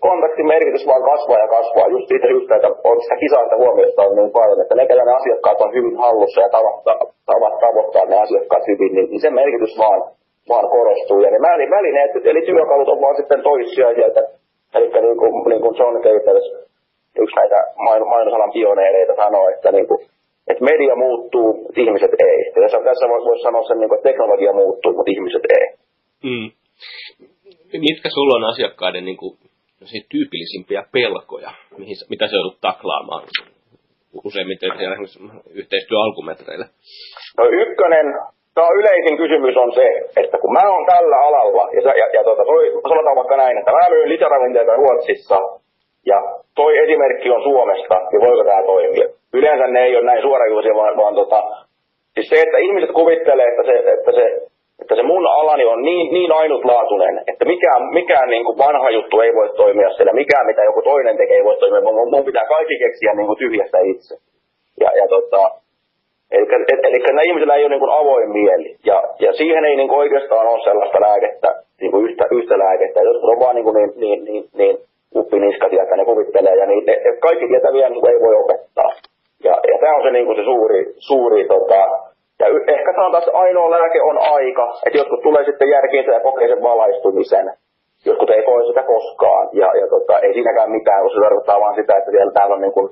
[0.00, 4.16] kontaktin merkitys vaan kasvaa ja kasvaa just siitä syystä, että on sitä kisaista huomiosta on
[4.16, 8.16] niin paljon, että ne, kellä ne asiakkaat on hyvin hallussa ja tavoittaa, tavat, tavoittaa ne
[8.20, 10.00] asiakkaat hyvin, niin, niin se merkitys vaan,
[10.48, 11.20] vaan korostuu.
[11.20, 11.38] Ja ne
[11.76, 14.22] välineet, eli työkalut on vaan sitten toissijaisia, että,
[14.74, 16.46] eli niin kuin, niin kuin John Capers,
[17.22, 17.58] yksi näitä
[18.12, 20.00] mainosalan pioneereita sanoo, että, niin kuin,
[20.48, 22.38] että media muuttuu, mutta ihmiset ei.
[22.56, 25.66] Ja tässä voisi vois sanoa sen, niin kuin, että teknologia muuttuu, mutta ihmiset ei.
[26.24, 26.50] Mm
[27.78, 29.38] mitkä sulla on asiakkaiden niin kuin,
[30.12, 33.22] tyypillisimpiä pelkoja, mihin, mitä se joudut taklaamaan
[34.24, 34.96] useimmiten siellä
[35.60, 36.66] yhteistyö alkumetreillä?
[37.38, 38.06] No ykkönen,
[38.54, 39.86] tämä yleisin kysymys on se,
[40.22, 43.72] että kun mä oon tällä alalla, ja, ja, ja tota, toi, sanotaan vaikka näin, että
[43.72, 45.38] mä myyn lisäravinteita Ruotsissa,
[46.06, 46.18] ja
[46.54, 49.08] toi esimerkki on Suomesta, niin voiko tämä toimia?
[49.32, 51.40] Yleensä ne ei ole näin suorajuisia, vaan, vaan tota,
[52.14, 54.49] siis se, että ihmiset kuvittelee, että se, että se
[54.82, 59.20] että se mun alani on niin, niin ainutlaatuinen, että mikään, mikään niin kuin vanha juttu
[59.20, 62.46] ei voi toimia siellä, mikään mitä joku toinen tekee ei voi toimia, mun, mun pitää
[62.46, 64.14] kaikki keksiä niin kuin tyhjästä itse.
[64.80, 65.50] Ja, ja tota,
[66.30, 66.46] eli,
[66.82, 69.98] eli nämä ihmisillä ei ole niin kuin avoin mieli, ja, ja siihen ei niin kuin
[69.98, 71.48] oikeastaan ole sellaista lääkettä,
[71.80, 74.76] niin kuin yhtä, yhtä lääkettä, jotkut on vaan niin, kuin niin, niin, niin, niin
[75.14, 78.90] uppiniskasia, että ne kuvittelee, ja niin, ne, kaikki tietäviä niin kuin ei voi opettaa.
[79.44, 81.80] Ja, ja tämä on se, niin kuin se suuri, suuri tota,
[82.40, 86.48] ja ehkä sanotaan, että ainoa lääke on aika, että jotkut tulee sitten järkiinsä ja kokee
[86.48, 87.46] sen valaistumisen.
[88.06, 89.48] Jotkut ei koe sitä koskaan.
[89.52, 92.60] Ja, ja tota, ei siinäkään mitään, kun se tarkoittaa vaan sitä, että siellä täällä on
[92.60, 92.88] niin kuin,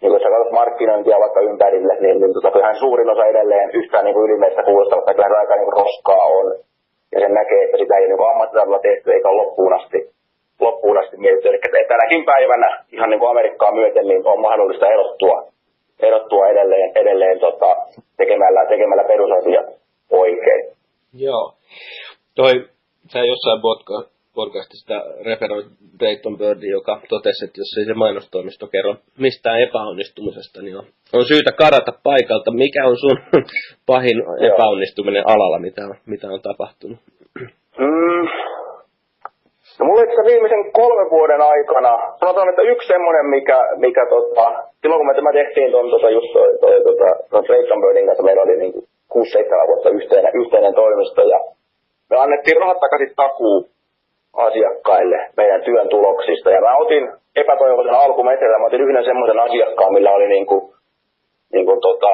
[0.00, 4.04] niin kun sä katsot markkinointia vaikka ympärille, niin, niin tota, kyllähän suurin osa edelleen yhtään
[4.04, 6.46] niin ylimeistä kuulostaa, että kyllä aika niin kuin roskaa on.
[7.12, 9.98] Ja sen näkee, että sitä ei niin ammattitaidella tehty eikä ole loppuun asti,
[10.60, 11.48] loppuun asti mietitty.
[11.48, 15.53] Eli tänäkin päivänä ihan niin kuin Amerikkaa myöten niin on mahdollista erottua
[16.00, 17.76] erottua edelleen, edelleen tota,
[18.16, 19.66] tekemällä, tekemällä perusasiat
[20.10, 20.76] oikein.
[21.14, 21.54] Joo.
[22.34, 22.52] Toi,
[23.12, 25.66] sä jossain podcast, podcastista referoit
[26.00, 31.24] Dayton Birdin, joka totesi, että jos ei se mainostoimisto kerro mistään epäonnistumisesta, niin on, on
[31.24, 32.50] syytä karata paikalta.
[32.50, 33.18] Mikä on sun
[33.86, 34.54] pahin Joo.
[34.54, 36.98] epäonnistuminen alalla, mitä on, mitä on tapahtunut?
[37.78, 38.28] Mm,
[39.84, 44.44] No mulla itse viimeisen kolmen vuoden aikana, sanotaan, että yksi semmoinen, mikä, mikä tota,
[44.80, 48.22] silloin kun me tämä tehtiin tuon tota, just toi, toi, tota, ton Drayton Birdin kanssa,
[48.22, 48.80] meillä oli niinku
[49.14, 51.38] 6-7 vuotta yhteinen, yhteinen toimisto ja
[52.10, 53.68] me annettiin rahat takaisin takuu
[54.36, 56.50] asiakkaille meidän työn tuloksista.
[56.50, 60.73] Ja mä otin epätoivoisen alkumetrillä, mä otin yhden semmoisen asiakkaan, millä oli niinku
[61.54, 62.12] niin kuin tota,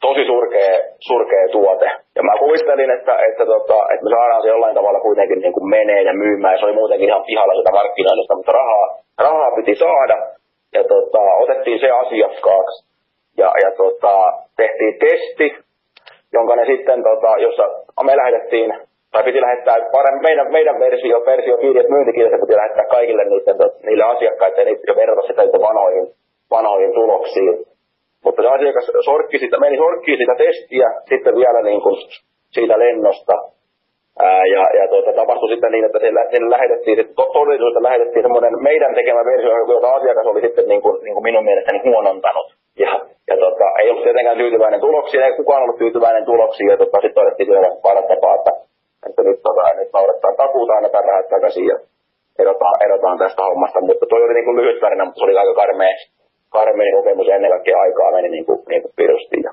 [0.00, 0.74] tosi surkea,
[1.08, 1.88] surkea tuote.
[2.16, 5.68] Ja mä kuvittelin, että, että, tota, että me saadaan se jollain tavalla kuitenkin niin kuin
[5.68, 6.54] menee ja myymään.
[6.54, 8.86] Ja se oli muutenkin ihan pihalla sitä markkinoinnista, mutta rahaa,
[9.18, 10.16] rahaa piti saada.
[10.76, 12.76] Ja tota, otettiin se asiakkaaksi.
[13.36, 14.14] Ja, ja tota,
[14.56, 15.46] tehtiin testi,
[16.32, 17.64] jonka ne sitten, tota, jossa
[18.04, 18.74] me lähetettiin
[19.12, 24.04] tai piti lähettää paremmin, meidän, meidän versio, versio kirjat, myyntikirjat piti lähettää kaikille niiden, niille
[24.04, 26.06] asiakkaille ja verrata sitä vanhoihin,
[26.50, 27.69] vanhoihin tuloksiin.
[28.24, 31.96] Mutta se asiakas sorkki sitä, meni sorkkiin sitä testiä sitten vielä niin kuin
[32.54, 33.34] siitä lennosta.
[34.22, 39.24] Ää, ja, ja tuota, tapahtui sitten niin, että siellä lähetettiin, todellisuudessa lähetettiin semmoinen meidän tekemä
[39.24, 42.48] versio, jota asiakas oli sitten niin kuin, niin kuin minun mielestäni huonontanut.
[42.78, 46.98] Ja, ja tota, ei ollut tietenkään tyytyväinen tuloksiin, ei kukaan ollut tyytyväinen tuloksiin, ja tota,
[47.00, 48.52] sitten todettiin vielä paras tapaa, että,
[49.08, 51.76] että nyt, tota, nyt naurattaa takuuta, annetaan rahat takaisin ja
[52.38, 53.80] erotaan, erotaan tästä hommasta.
[53.80, 55.94] Mutta toi oli niin kuin lyhyt tarina, mutta se oli aika karmea,
[56.56, 59.36] karmea kokemus ennen kaikkea aikaa meni niin kuin, niin kuin pirusti.
[59.46, 59.52] Ja,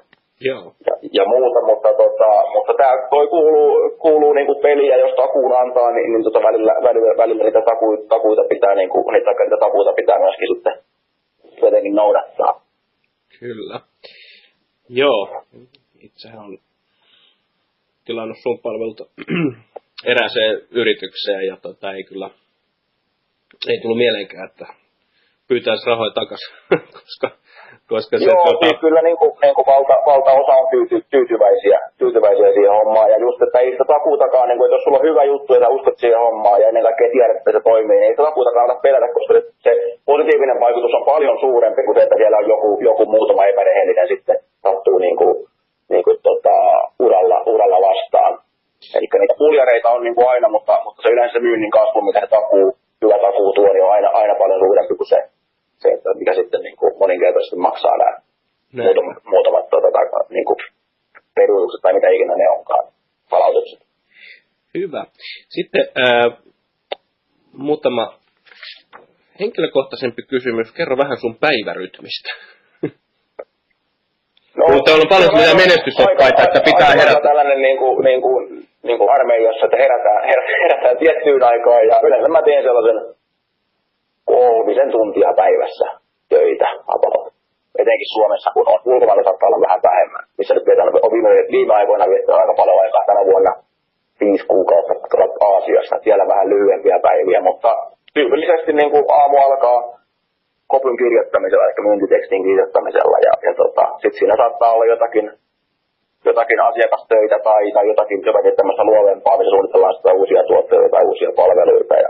[0.49, 0.63] Joo.
[0.87, 3.69] ja, ja, muuta, mutta, tota, mutta tämä toi kuuluu,
[4.05, 8.03] kuuluu niin kuin peliä, jos takuun antaa, niin, niin tota välillä, välillä, välillä, niitä takuita,
[8.15, 10.75] takuita pitää, niin kuin, niitä, niitä takuita pitää myöskin sitten
[11.61, 12.61] jotenkin noudattaa.
[13.39, 13.79] Kyllä.
[14.89, 15.43] Joo.
[15.99, 16.57] Itsehän on
[18.05, 19.05] tilannut sun palvelulta
[20.11, 22.29] erääseen yritykseen ja tota, ei kyllä
[23.67, 24.65] ei tullut mieleenkään, että
[25.49, 26.51] pyytäisi rahoja takaisin,
[26.99, 27.27] koska,
[27.93, 28.25] koska se...
[28.29, 28.65] Joo, tota...
[28.65, 33.09] siis kyllä niin kuin, niin kuin valta, valtaosa on tyyty, tyytyväisiä, tyytyväisiä siihen hommaan.
[33.13, 35.69] Ja just, että ei sitä takuutakaan, niin kuin, että jos sulla on hyvä juttu ja
[35.77, 38.83] uskot siihen hommaan ja ennen kaikkea tiedät, että se toimii, niin ei sitä takuutakaan ole
[38.85, 39.71] pelätä, koska se, se
[40.11, 44.37] positiivinen vaikutus on paljon suurempi kuin se, että siellä on joku, joku muutama epärehellinen sitten
[44.63, 45.35] sattuu niin kuin,
[45.91, 46.55] niin kuin, tota,
[47.05, 48.33] uralla, uralla vastaan.
[48.95, 52.27] Eli niitä puljareita on niin kuin aina, mutta, mutta se yleensä myynnin kasvu, mitä se
[52.27, 52.77] takuu
[53.57, 55.19] tuo, niin on aina, aina paljon suurempi kuin se,
[55.81, 58.17] se että mikä sitten niin kuin moninkertaisesti maksaa nämä
[58.73, 58.87] Näin.
[58.87, 60.57] muutamat, muutamat tuota, tai, niin kuin
[61.35, 62.83] peruutukset tai mitä ikinä ne onkaan,
[63.29, 63.79] palautukset.
[64.77, 65.05] Hyvä.
[65.49, 66.31] Sitten ää,
[67.53, 68.19] muutama
[69.39, 70.71] henkilökohtaisempi kysymys.
[70.71, 72.29] Kerro vähän sun päivärytmistä.
[74.57, 77.27] No, Mutta on paljon se sellaisia menestysoppaita, että pitää aika herätä.
[77.29, 78.43] tällainen niin kuin, niin kuin,
[78.87, 82.97] niin kuin armeijassa, että herätään, herätään, herätään tiettyyn aikaan ja yleensä mä teen sellaisen
[84.25, 85.85] kolmisen tuntia päivässä
[86.29, 87.33] töitä about.
[87.81, 88.09] Etenkin
[88.97, 90.23] Ulkomailla saattaa olla vähän vähemmän.
[90.37, 93.51] Missä nyt vietän, on viime, viime aikoina viettänyt aika paljon aikaa tänä vuonna.
[94.21, 97.71] Viisi kuukautta tuolla Aasiassa, siellä vähän lyhyempiä päiviä, mutta
[98.13, 99.79] tyypillisesti niin kuin aamu alkaa
[100.73, 105.25] kopyn kirjoittamisella, eli myyntitekstin kirjoittamisella, ja, ja tota, sitten siinä saattaa olla jotakin,
[106.29, 111.31] jotakin asiakastöitä tai, tai jotakin, jotakin tämmöistä luovempaa, missä suunnitellaan sitä uusia tuotteita tai uusia
[111.39, 112.09] palveluita, ja,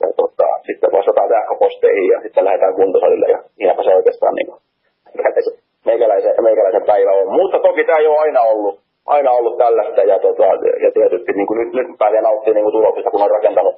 [0.00, 4.60] ja tota, sitten vastataan sähköposteihin ja sitten lähdetään kuntosalille, ja niinpä se oikeastaan niin kuin,
[5.86, 7.32] meikäläisen, meikäläisen päivä on.
[7.32, 10.44] Mutta toki tämä ei ole aina ollut, aina ollut tällaista, ja, tota,
[10.84, 13.74] ja tietysti niin kuin nyt, nyt pääsee nauttimaan niin kuin tuloksista, kun on rakentanut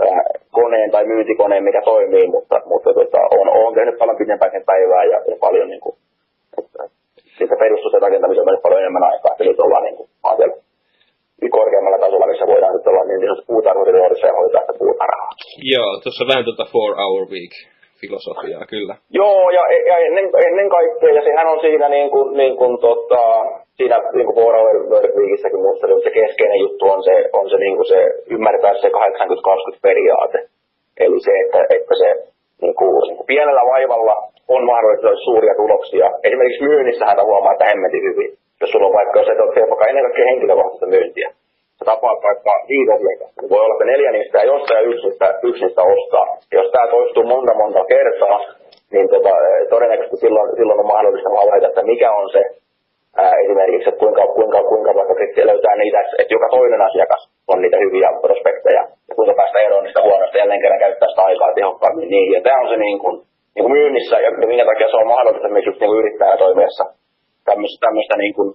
[0.00, 5.04] ää, koneen tai myyntikoneen, mikä toimii, mutta, mutta tota, on, on tehnyt paljon pidempääkin päivää
[5.04, 5.96] ja, ja paljon niin kuin,
[6.58, 6.78] että,
[7.38, 10.56] siitä perustusten rakentamiseen on mennyt paljon enemmän aikaa, että nyt ollaan niin kuin, siellä
[11.58, 15.30] korkeammalla tasolla, missä voidaan olla niin sanotusti puutarhuriroodissa ja hoitaa sitä puutarhaa.
[15.74, 17.54] Joo, tuossa vähän tuota four hour week
[18.02, 18.94] filosofiaa, kyllä.
[19.20, 23.22] Joo, ja, ja ennen, ennen kaikkea, ja sehän on siinä niin kuin, niin kuin tota,
[23.78, 24.38] siinä niin kuin
[24.92, 28.00] Work Weekissäkin musta se, keskeinen juttu on se, on se, niin kuin se
[28.34, 28.92] ymmärtää se 80-20
[29.82, 30.38] periaate.
[31.00, 32.08] Eli se, että, että se
[32.62, 34.14] niin kuin, niin kuin pienellä vaivalla
[34.48, 36.06] on mahdollista suuria tuloksia.
[36.24, 38.30] Esimerkiksi myynnissähän huomaa, että hemmetin hyvin.
[38.60, 41.28] Jos sulla on vaikka, jos et ole vaikka ennen kaikkea henkilökohtaista myyntiä,
[41.84, 44.38] tapaat vaikka asiakasta, niin voi olla, että neljä niistä
[44.74, 46.26] ja yksi niistä, yksi niistä ostaa.
[46.58, 48.38] Jos tämä toistuu monta monta kertaa,
[48.92, 49.32] niin tota,
[49.70, 52.42] todennäköisesti silloin, silloin on mahdollista havaita, että mikä on se
[53.16, 55.14] ää, esimerkiksi, että kuinka, kuinka, kuinka vaikka
[55.46, 60.02] löytää niitä, että joka toinen asiakas on niitä hyviä prospekteja, ja kuinka päästä eroon niistä
[60.02, 62.34] huonoista jälleen kerran käyttää sitä aikaa tehokkaammin niihin.
[62.36, 63.14] Ja tämä on se niin kuin,
[63.54, 66.00] niin kuin myynnissä, ja minkä takia se on mahdollista myös niin kuin
[67.44, 68.48] tämmöistä, tämmöistä niin kuin,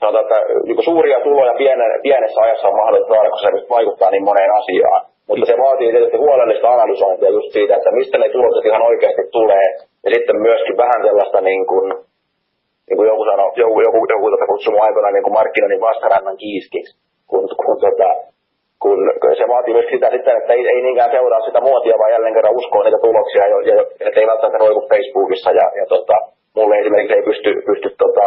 [0.00, 1.54] sanotaan, että niin suuria tuloja
[2.02, 5.02] pienessä ajassa on mahdollista saada, kun se vaikuttaa niin moneen asiaan.
[5.28, 9.66] Mutta se vaatii tietysti huolellista analysointia just siitä, että mistä ne tulokset ihan oikeasti tulee.
[10.04, 11.86] Ja sitten myöskin vähän sellaista niin kuin,
[12.88, 16.96] niin kuin joku sanoi, joku, joku, joku tota kutsui mun aikoinaan niin markkinoinnin vastarannan kiiskiksi,
[17.30, 18.08] kun, kun, tota,
[18.82, 18.98] kun,
[19.38, 22.82] se vaatii myös sitä että ei, ei niinkään seuraa sitä muotia, vaan jälleen kerran uskoo
[22.82, 23.74] niitä tuloksia, ja, ja,
[24.06, 26.16] että ei välttämättä roiku Facebookissa, ja, ja tota,
[26.56, 28.24] mulle esimerkiksi ei pysty, pysty tota,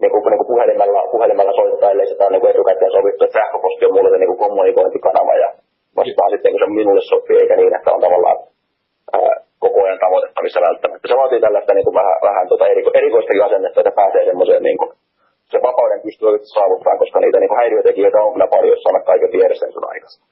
[0.00, 3.86] niin kuin, niin kuin puhelimella, puhelimella soittaa, ellei sitä ole niin etukäteen sovittu, että sähköposti
[3.86, 5.48] on mulle niin kuin kommunikointikanava, ja
[5.98, 8.38] vastaan sitten, kun se minulle sopii, eikä niin, että on tavallaan
[9.16, 9.34] ää,
[9.64, 11.08] koko ajan tavoitetta saavutettavissa välttämättä.
[11.08, 14.78] Se vaatii tällaista niin kuin vähän, vähän tuota eriko, erikoistakin asennetta, että pääsee semmoiseen niin
[14.80, 14.90] kuin,
[15.52, 19.32] se vapauden pystyy saavuttamaan, koska niitä niin kuin häiriötekijöitä on kyllä paljon, jos sanat kaiken
[19.36, 20.28] vieressä sun aikaisemmin.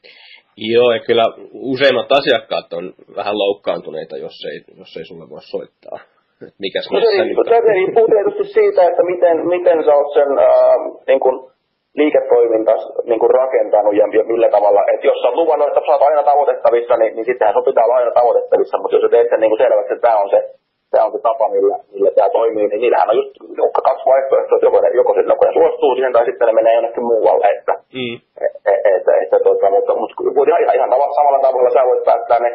[0.75, 1.27] Joo, ja kyllä
[1.73, 2.85] useimmat asiakkaat on
[3.17, 5.99] vähän loukkaantuneita, jos ei, jos ei sulle voi soittaa.
[6.65, 10.77] Mikäs no se, riippuu, se riippuu tietysti siitä, että miten, miten sä oot sen äh,
[11.07, 11.37] niin kuin,
[12.01, 12.75] liiketoiminta
[13.05, 14.83] niin kuin rakentanut ja, ja millä tavalla.
[14.95, 17.85] Että jos sä oot luvannut, että sä oot aina tavoitettavissa, niin, niin sittenhän sun pitää
[17.85, 20.41] olla aina tavoitettavissa, mutta jos sä teet sen niin kuin selväksi, että tämä on se
[20.95, 23.35] tämä on se tapa, millä, millä tämä toimii, niin niillähän on just
[23.89, 27.11] kaksi vaihtoehtoa, että joko ne, joko, joko ne suostuu siihen tai sitten ne menee jonnekin
[27.13, 27.47] muualle.
[27.59, 28.15] Että, mm.
[28.45, 29.93] et, et, et, et, tota, mutta,
[30.37, 32.51] mutta ihan, ihan tavalla, samalla tavalla sä voit päättää ne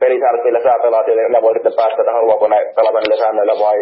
[0.00, 3.56] pelisäännöt, millä sä pelaat, ja ne voi sitten päästä, että haluaako ne pelata niillä säännöillä
[3.66, 3.78] vai,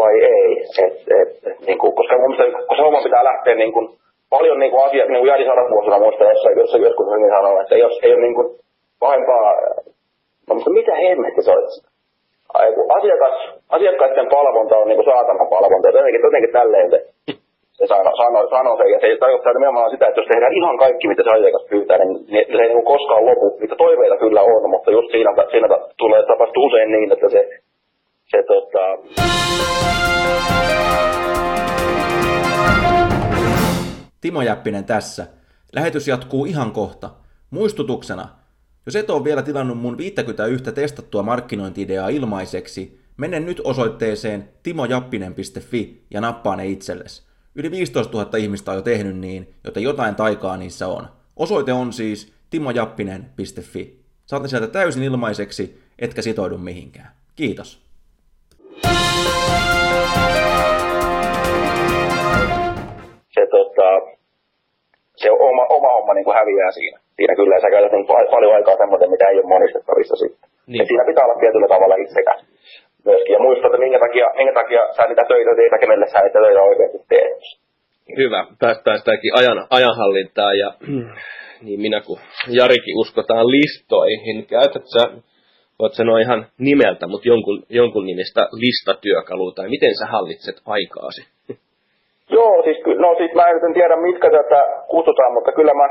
[0.00, 0.50] vai ei.
[0.84, 1.30] Et, et,
[1.66, 3.86] niin kuin, koska mun mielestä, kun se homma pitää lähteä niin kuin,
[4.30, 7.76] paljon niin kuin asiat, niin kuin Jari Sarapuosena muista jossain, jossain joskus niin sanoo, että
[7.84, 8.48] jos ei ole niin kuin,
[9.00, 9.46] pahempaa,
[10.48, 11.92] no, mutta mitä hemmetti se olisi?
[12.98, 13.36] asiakas,
[13.68, 15.88] asiakkaiden palvonta on niin saatanan palvonta.
[15.88, 16.98] Jotenkin, jotenkin tälleen se,
[17.78, 18.84] se sanoo, sano, sano se.
[18.92, 22.12] Ja se tarkoittaa nimenomaan sitä, että jos tehdään ihan kaikki, mitä se asiakas pyytää, niin,
[22.32, 23.56] niin se ei niin koskaan lopu.
[23.60, 25.68] Niitä toiveita kyllä on, mutta just siinä, siinä
[25.98, 27.48] tulee tapahtuu usein niin, että se,
[28.32, 28.84] se tota...
[34.20, 35.26] Timo Jäppinen tässä.
[35.76, 37.08] Lähetys jatkuu ihan kohta.
[37.50, 38.24] Muistutuksena–
[38.86, 46.20] jos et ole vielä tilannut mun 51 testattua markkinointiideaa ilmaiseksi, mene nyt osoitteeseen timojappinen.fi ja
[46.20, 47.31] nappaa ne itsellesi.
[47.54, 51.06] Yli 15 000 ihmistä on jo tehnyt niin, joten jotain taikaa niissä on.
[51.36, 53.98] Osoite on siis timojappinen.fi.
[54.26, 57.08] Saat sieltä täysin ilmaiseksi, etkä sitoudu mihinkään.
[57.36, 57.82] Kiitos.
[63.30, 63.88] Se, tota,
[65.16, 68.76] se oma, oma homma niin kuin häviää siinä siinä kyllä sä käytät niin paljon aikaa
[68.76, 70.50] semmoisen, mitä ei ole monistettavissa sitten.
[70.66, 70.86] Niin.
[70.86, 72.40] siinä pitää olla tietyllä tavalla itsekäs
[73.04, 73.32] myöskin.
[73.32, 76.40] Ja muista, että minkä takia, minkä takia sä niitä töitä teet ja kenelle sä niitä
[76.44, 77.40] töitä oikeasti teet.
[78.16, 78.40] Hyvä.
[78.60, 80.68] Päästään sitäkin ajan, ajanhallintaa ja
[81.66, 82.20] niin minä kuin
[82.58, 84.46] Jarikin uskotaan listoihin.
[84.46, 85.02] Käytät sä,
[85.78, 91.20] voit sanoa ihan nimeltä, mutta jonkun, jonkun nimistä listatyökalua, tai miten sä hallitset aikaasi?
[92.36, 95.86] Joo, siis, no siis mä en tiedä mitkä tätä kutsutaan, mutta kyllä mä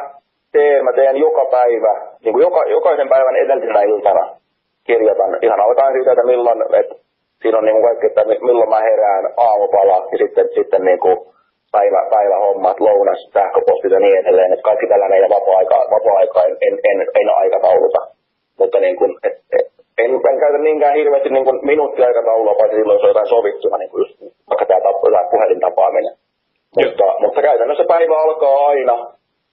[0.51, 1.93] teen, mä teen joka päivä,
[2.23, 4.41] niin kuin joka, jokaisen päivän edellisenä iltana
[4.83, 6.95] kirjoitan ihan alkaen siitä, että milloin, että
[7.41, 11.17] siinä on niin kuin kaikki, että milloin mä herään aamupala ja sitten, sitten niin kuin
[11.71, 16.75] päivä, päivähommat, lounas, sähköpostit ja niin edelleen, että kaikki tällainen ja vapaa-aika, vapaa-aika en, en,
[16.89, 18.01] en, en aikatauluta.
[18.59, 19.67] Mutta niin kuin, et, et,
[19.97, 23.89] en, en käytä niinkään hirveästi niin kuin minuuttiaikataulua, paitsi silloin, jos on jotain sovittuna, niin
[23.89, 24.15] kuin just,
[24.49, 24.93] vaikka tämä
[25.31, 26.13] puhelintapaaminen.
[26.75, 28.95] Mutta, mutta käytännössä päivä alkaa aina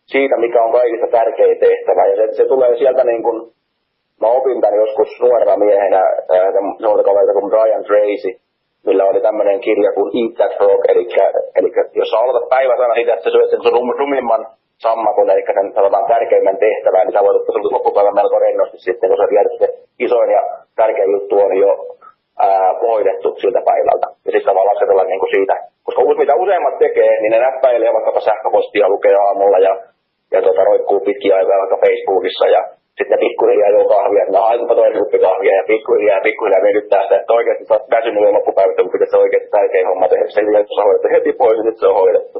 [0.07, 2.07] siitä, mikä on kaikista tärkein tehtävä.
[2.07, 3.53] Ja se, se tulee sieltä niin kuin,
[4.23, 6.03] mä opin tämän joskus nuorena miehenä,
[6.53, 8.31] semmoista kaverilta kuin Brian Tracy,
[8.87, 11.05] millä oli tämmöinen kirja kuin Eat That Frog, eli,
[11.59, 14.47] eli jos sä aloitat päiväsana siitä, että sä syöt sen sun rumimman
[14.85, 19.19] sammakon, eli sen sanotaan tärkeimmän tehtävän, niin sä voit ottaa loppupäivän melko rennosti sitten, kun
[19.21, 19.69] sä tiedät, että se
[20.05, 20.43] isoin ja
[20.77, 21.71] tärkein juttu on jo
[22.39, 24.07] ää, hoidettu siltä päivältä.
[24.27, 25.55] Ja sitten vaan lasketella niin kuin siitä,
[25.85, 29.75] koska mitä useimmat tekee, niin ne näppäilee vaikkapa sähköpostia, lukee aamulla ja
[30.33, 32.63] ja tota, roikkuu pitkiä aikaa vaikka Facebookissa ja
[32.99, 37.03] sitten pikkuhiljaa juo kahvia, että no aikupa toinen kuppi kahvia ja pikkuhiljaa ja pikkuhiljaa venyttää
[37.03, 40.27] sitä, että oikeasti sä oot väsynyt jo loppupäivät, kun pitäisi oikeasti tärkeä homma tehdä.
[40.29, 42.39] Sen lisäksi sä hoidat heti pois ja sitten se on hoidettu.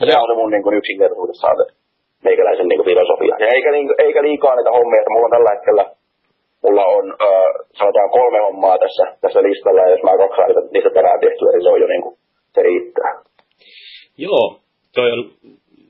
[0.00, 1.64] Ja se on se mun niin kuin yksinkertaisuudessaan se
[2.26, 3.34] meikäläisen niin kuin filosofia.
[3.42, 5.84] Ja eikä, niin, eikä liikaa niitä hommia, että mulla on tällä hetkellä
[6.62, 10.90] mulla on äh, sanotaan kolme hommaa tässä, tässä listalla, ja jos mä kaksi niitä, niistä
[10.94, 12.14] perään tehtyä, niin se on jo niin kuin,
[12.54, 13.10] se riittää.
[14.16, 14.44] Joo,
[14.94, 15.30] toi on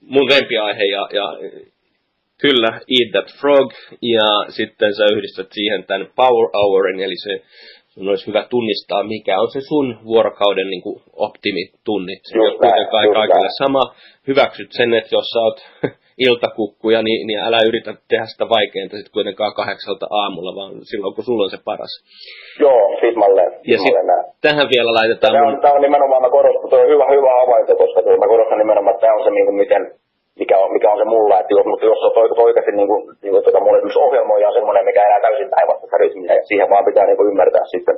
[0.01, 1.27] mun lempiaihe ja, ja
[2.45, 3.69] kyllä Eat That Frog
[4.15, 4.29] ja
[4.59, 7.33] sitten sä yhdistät siihen tämän Power Hourin, eli se
[7.93, 12.23] sun olisi hyvä tunnistaa, mikä on se sun vuorokauden niin kuin optimitunnit.
[12.33, 13.83] Se on kuitenkaan kaikille sama.
[14.29, 15.59] Hyväksyt sen, että jos sä oot
[16.29, 21.25] iltakukkuja, niin, niin älä yritä tehdä sitä vaikeinta sitten kuitenkaan kahdeksalta aamulla, vaan silloin kun
[21.25, 21.95] sulla on se paras.
[22.65, 23.53] Joo, siis malleen.
[23.73, 23.97] Ja sit
[24.47, 25.33] tähän vielä laitetaan...
[25.35, 28.59] Tämä on, tämä on nimenomaan, mä korostan, tuo on hyvä, hyvä havainto, koska mä korostan
[28.65, 29.83] nimenomaan, että tämä on se, niin kuin miten,
[30.41, 33.33] mikä on, mikä on se mulla, että jos, mutta jos on oikeasti niin kuin, niin
[33.33, 36.89] kuin, tuota, mulla esimerkiksi ohjelmoija on semmoinen, mikä elää täysin päinvastaista rytmiä, ja siihen vaan
[36.89, 37.97] pitää niin kuin ymmärtää sitten,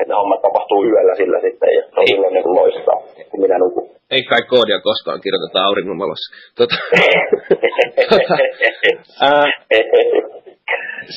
[0.00, 2.98] että ne hommat tapahtuu yöllä sillä sitten, ja se on silloin niin kuin loistaa,
[3.30, 3.86] kun minä nukun.
[4.14, 6.28] Ei kai koodia koskaan kirjoiteta auringonvalossa.
[6.58, 6.76] Tota,
[8.12, 8.34] tota,
[9.28, 9.46] ää,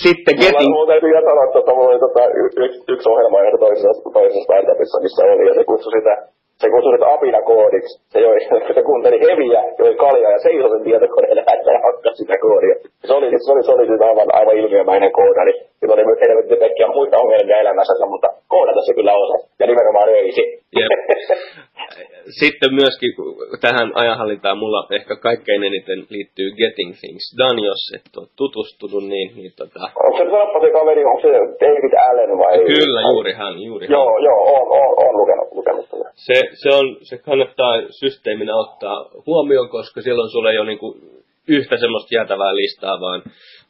[0.04, 0.70] sitten Getting...
[0.70, 5.22] Mulla, mulla täytyy sanoa, että mulla oli tota, yksi, yksi ohjelma toisessa, toisessa startupissa, missä
[5.24, 6.14] oli, ja se kutsui sitä
[6.62, 7.94] se kutsui sitä apina-koodiksi.
[8.14, 8.38] Se, joi,
[8.78, 12.76] se kuunteli heviä, joi kaljaa ja seisoi sen tietokoneen ääntä ja hakkasi sitä koodia.
[13.08, 15.54] Se oli, se oli, se oli siis aivan, aivan ilmiömäinen koodari.
[15.80, 19.42] Sillä oli myös helvetti kaikkia muita ongelmia elämässä, mutta koodata se kyllä osaa.
[19.60, 20.48] Ja nimenomaan öisin.
[20.80, 20.92] Jep.
[22.42, 23.12] Sitten myöskin
[23.66, 29.28] tähän ajanhallintaan mulla ehkä kaikkein eniten liittyy Getting Things Done, jos et ole tutustunut, niin,
[29.38, 29.80] niin tota...
[30.06, 31.30] Onko se sanoppa se kaveri, onko se
[31.64, 32.54] David Allen vai?
[32.76, 33.94] Kyllä, juuri hän, juuri hän.
[33.96, 35.41] Joo, joo, on, on, on lukenut.
[36.26, 40.98] Se, se, on, se kannattaa systeeminä ottaa huomioon, koska silloin sulle ei ole niinku
[41.48, 43.24] yhtä semmoista jäätävää listaa, vaan,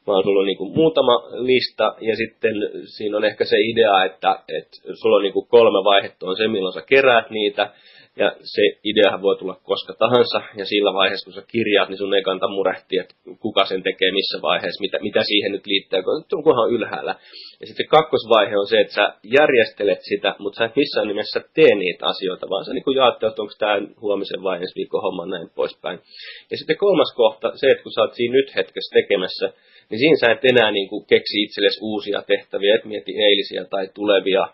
[0.08, 1.96] vaan sulla on niin kuin muutama lista.
[2.02, 2.54] Ja sitten
[2.98, 6.48] siinä on ehkä se idea, että, että sulla on niin kuin kolme vaihetta on se,
[6.48, 7.74] milloin sä keräät niitä
[8.18, 12.14] ja se ideahan voi tulla koska tahansa, ja sillä vaiheessa, kun sä kirjaat, niin sun
[12.14, 16.24] ei kanta murehtia, että kuka sen tekee missä vaiheessa, mitä, mitä siihen nyt liittyy, kun
[16.34, 17.16] onkohan ylhäällä.
[17.60, 21.76] Ja sitten kakkosvaihe on se, että sä järjestelet sitä, mutta sä et missään nimessä tee
[21.76, 25.50] niitä asioita, vaan sä niin jaat, että onko tämä huomisen vai ensi viikon homma näin
[25.56, 26.00] poispäin.
[26.52, 29.48] Ja sitten kolmas kohta, se, että kun sä oot siinä nyt hetkessä tekemässä,
[29.90, 34.48] niin siinä sä et enää niin keksi itsellesi uusia tehtäviä, et mieti eilisiä tai tulevia,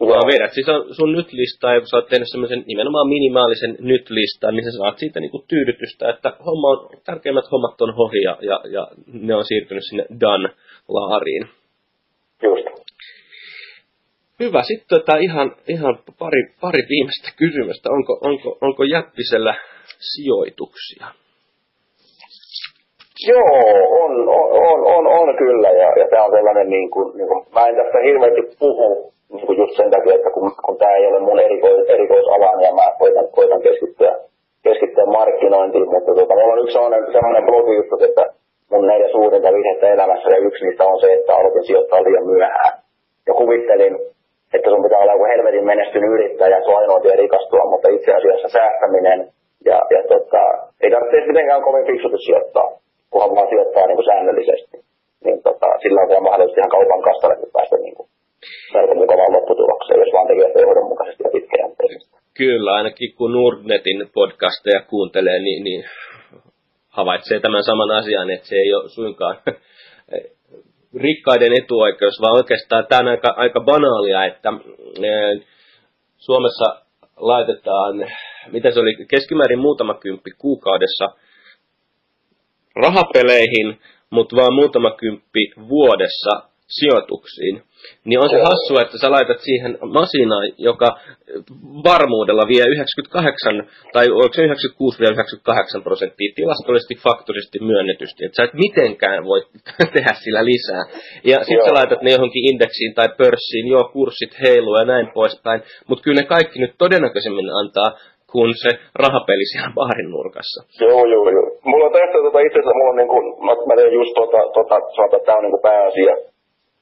[0.00, 0.66] vaan vedät siis
[0.96, 5.20] sun nyt-listaa, ja kun sä oot tehnyt semmoisen nimenomaan minimaalisen nyt-listan, niin sä saat siitä
[5.20, 9.84] niinku tyydytystä, että homma on, tärkeimmät hommat on ohi ja, ja, ja ne on siirtynyt
[9.88, 11.48] sinne done-laariin.
[12.42, 12.66] Just.
[14.40, 14.62] Hyvä.
[14.62, 17.88] Sitten tota ihan, ihan pari, pari viimeistä kysymystä.
[17.90, 19.54] Onko, onko, onko Jäppisellä
[19.98, 21.06] sijoituksia?
[23.30, 23.56] Joo,
[24.02, 25.68] on, on, on, on, on kyllä.
[25.68, 29.46] Ja, ja tämä on sellainen, niin kuin, niin kuin, mä en tästä hirveästi puhu, niin
[29.46, 32.86] kuin just sen takia, että kun, kun tämä ei ole mun erikois, erikoisala, niin mä
[32.98, 34.12] koitan, koitan keskittyä,
[34.62, 38.24] keskittyä markkinointiin, mutta tota, mulla on yksi sellainen, sellainen blogi juttu, että
[38.70, 42.72] mun neljä suurinta virhettä elämässä ja yksi niistä on se, että aloitin sijoittaa liian myöhään.
[43.26, 43.94] Ja kuvittelin,
[44.54, 48.14] että sun pitää olla joku helvetin menestynyt yrittäjä, se on ainoa tie rikastua, mutta itse
[48.14, 49.28] asiassa säästäminen
[49.64, 50.42] ja, ja tota,
[50.82, 52.68] ei tarvitse mitenkään kovin fiksusti sijoittaa,
[53.14, 54.76] kunhan vaan sijoittaa niin kuin säännöllisesti.
[55.24, 58.08] Niin tota, sillä on vielä mahdollisesti ihan kaupan kastalle päästä niin kuin
[58.74, 62.12] melko mukavaan lopputulokseen, jos vaan tekee johdonmukaisesti ja pitkäjänteisesti.
[62.42, 65.82] Kyllä, ainakin kun Nordnetin podcasteja kuuntelee, niin, niin
[66.98, 69.36] havaitsee tämän saman asian, että se ei ole suinkaan
[71.06, 74.48] rikkaiden etuoikeus, vaan oikeastaan tämä on aika, aika banaalia, että
[76.16, 76.68] Suomessa
[77.16, 77.94] laitetaan,
[78.52, 81.06] mitä se oli, keskimäärin muutama kymppi kuukaudessa
[82.76, 87.62] rahapeleihin, mutta vaan muutama kymppi vuodessa sijoituksiin.
[88.04, 90.88] Niin on se hassua, että sä laitat siihen masinaan, joka
[91.88, 94.42] varmuudella vie 98, tai onko se
[95.80, 99.40] 96-98 prosenttia tilastollisesti, faktorisesti myönnetysti, että sä et mitenkään voi
[99.94, 100.82] tehdä sillä lisää.
[101.24, 105.62] Ja sitten sä laitat ne johonkin indeksiin tai pörssiin, joo, kurssit heiluu ja näin poispäin,
[105.88, 107.90] mutta kyllä ne kaikki nyt todennäköisemmin antaa
[108.34, 108.70] kuin se
[109.04, 110.58] rahapeli siellä baarin nurkassa.
[110.84, 111.48] Joo, joo, joo.
[111.68, 114.40] Mulla on tästä tota, itse asiassa, mulla on niin kuin, mä, mä teen just tota,
[114.58, 116.14] tota sanotaan, että tämä on niin kuin pääasia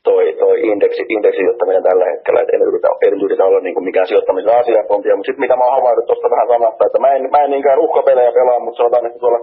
[0.08, 4.08] toi, toi indeksi, indeksisijoittaminen tällä hetkellä, että en yritä, en yritä olla niin kuin mikään
[4.10, 7.44] sijoittamisen asiantuntija, mutta sitten mitä mä oon havainnut tuosta vähän samasta, että mä en, mä
[7.44, 9.40] en niinkään uhkapelejä pelaa, mutta sanotaan, että tuolla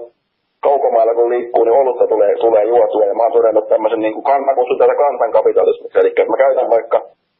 [0.67, 4.15] kaukomailla kun liikkuu, niin olutta tulee, tulee juotua, ja mä oon todennut tämmöisen, niin
[4.47, 6.99] mä kutsun tätä kansankapitalismiksi, eli mä käytän vaikka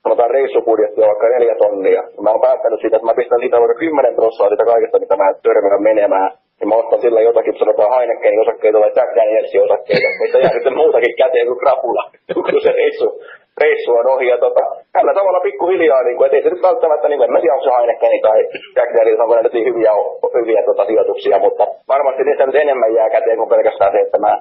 [0.10, 3.82] sanotaan reissubudjettia vaikka neljä tonnia, ja mä oon päättänyt siitä, että mä pistän siitä vaikka
[3.84, 6.30] kymmenen prosenttia siitä kaikesta, mitä mä törmään menemään,
[6.60, 10.80] niin mä ostan sillä jotakin, sanotaan Heinekenin osakkeita tai Jack Danielsin osakkeita, missä jää sitten
[10.82, 12.04] muutakin käteen kuin krapula,
[12.36, 13.08] kun se reissu,
[13.62, 14.28] reissu on ohi.
[14.34, 14.64] Ja tota,
[14.96, 17.66] tällä tavalla pikkuhiljaa, niin kuin, et ei se nyt välttämättä, niin en mä tiedä, onko
[17.66, 18.40] se Heineken tai
[18.78, 19.92] Jack Daniels, onko ne nyt niin hyviä,
[20.40, 24.32] hyviä tota, sijoituksia, mutta varmasti niistä nyt enemmän jää käteen kuin pelkästään se, että mä,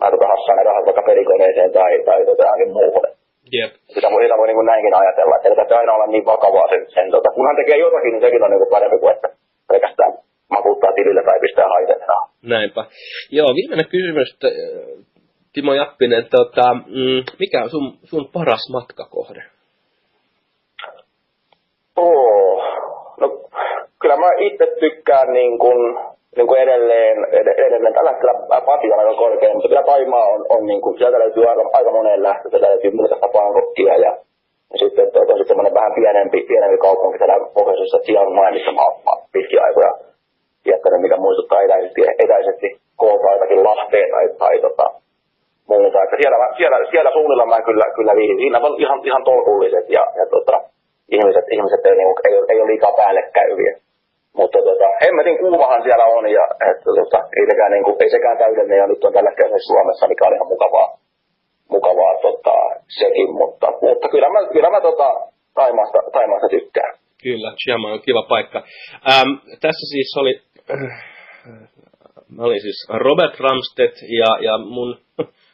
[0.00, 3.21] mä tota, hassaan ne rahat vaikka pelikoneeseen tai, tai johonkin muuhun.
[3.56, 3.72] Yep.
[3.94, 6.68] Sitä voi, sitä voi niin kuin näinkin ajatella, että ei tarvitse aina olla niin vakavaa
[6.68, 9.28] sen, sen tota, kunhan tekee jotakin, niin sekin on niin kuin parempi kuin että
[9.68, 10.12] pelkästään
[10.50, 12.12] makuuttaa tilille tai pistää haitetta.
[12.42, 12.82] Näinpä.
[13.30, 14.28] Joo, viimeinen kysymys,
[15.52, 19.42] Timo Jappinen, tota, mm, mikä on sun, sun paras matkakohde?
[21.96, 22.64] Oh,
[23.20, 23.26] no
[24.00, 25.98] kyllä mä itse tykkään niin kuin,
[26.36, 27.16] niin kuin edelleen,
[27.66, 28.34] edelleen, tällä hetkellä
[28.66, 31.90] pati on aika korkea, mutta kyllä Taimaa on, on niin kuin, sieltä löytyy aika, aika
[31.90, 34.12] moneen lähtö, sieltä löytyy muuta Bangkokia ja,
[34.72, 38.82] ja sitten tuota, sit semmoinen vähän pienempi, pienempi kaupunki täällä pohjoisessa Chiang Mai, missä mä
[38.84, 38.94] oon
[39.32, 39.92] pitkiä aikoja
[40.66, 44.86] jättänyt, mikä muistuttaa etäisesti, etäisesti koota jotakin Lahteen tai, tai tota,
[45.68, 46.02] muuta.
[46.02, 48.38] Että siellä, siellä, siellä suunnilla mä kyllä, kyllä viihdin.
[48.38, 50.56] Siinä on ihan, ihan tolkulliset ja, ja tota,
[51.16, 53.72] ihmiset, ihmiset ei, niinku, ei, ei ole liikaa päälle käyviä.
[54.38, 58.78] Mutta tota, hemmetin kuumahan siellä on ja että, tota, ei, sekään, niinku, ei sekään täydellinen
[58.78, 60.88] ja nyt on tällä hetkellä Suomessa, mikä on ihan mukavaa,
[61.74, 62.54] mukavaa tota,
[62.98, 65.08] sekin, mutta, mutta kyllä mä, kyllä mä tota,
[65.54, 66.94] Taimaasta, Taimaasta tykkään.
[67.22, 68.58] Kyllä, Chiama on kiva paikka.
[69.12, 69.30] Ähm,
[69.64, 70.34] tässä siis oli
[72.36, 74.96] mä olin siis Robert Ramstedt ja, ja mun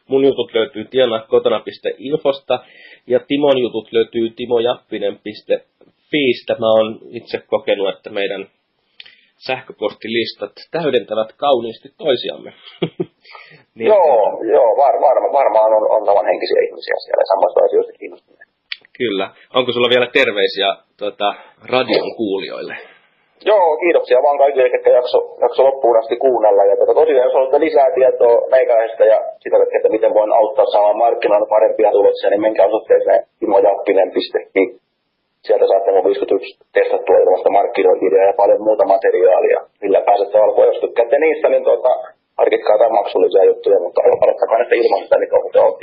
[0.09, 2.59] Mun jutut löytyy tienakotona.infosta
[3.07, 6.57] ja Timon jutut löytyy timojappinen.fiistä.
[6.59, 8.47] Mä oon itse kokenut, että meidän
[9.47, 12.51] sähköpostilistat täydentävät kauniisti toisiamme.
[13.79, 14.47] niin, joo, että...
[14.57, 18.53] joo var, var, varmaan on, on samanhenkisiä ihmisiä siellä samasta asioista kiinnostuneita.
[18.99, 19.27] Kyllä.
[19.59, 20.71] Onko sulla vielä terveisiä
[21.01, 21.29] tuota,
[21.73, 22.77] radion kuulijoille?
[23.51, 26.63] Joo, kiitoksia vaan kaikille, jotka jakso, jakso loppuun asti kuunnella.
[26.65, 30.99] Ja tuota, tosiaan, jos haluatte lisää tietoa meikäläisestä ja sitä, että miten voin auttaa saamaan
[30.99, 34.63] markkinoilla parempia tuloksia, niin menkää osoitteeseen timojappinen.fi.
[35.47, 40.67] Sieltä saatte mun 51 testattua ilmasta markkinointia ja paljon muuta materiaalia, millä pääsette alkuun.
[40.67, 41.91] Jos tykkäätte niistä, niin tuota,
[42.39, 45.79] harkitkaa jotain maksullisia juttuja, mutta aloittakaa näistä ilmaista, niin tuohon.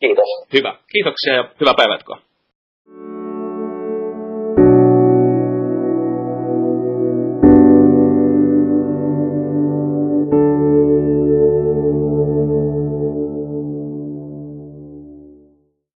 [0.00, 0.30] Kiitos.
[0.56, 0.72] Hyvä.
[0.92, 1.98] Kiitoksia ja hyvää päivää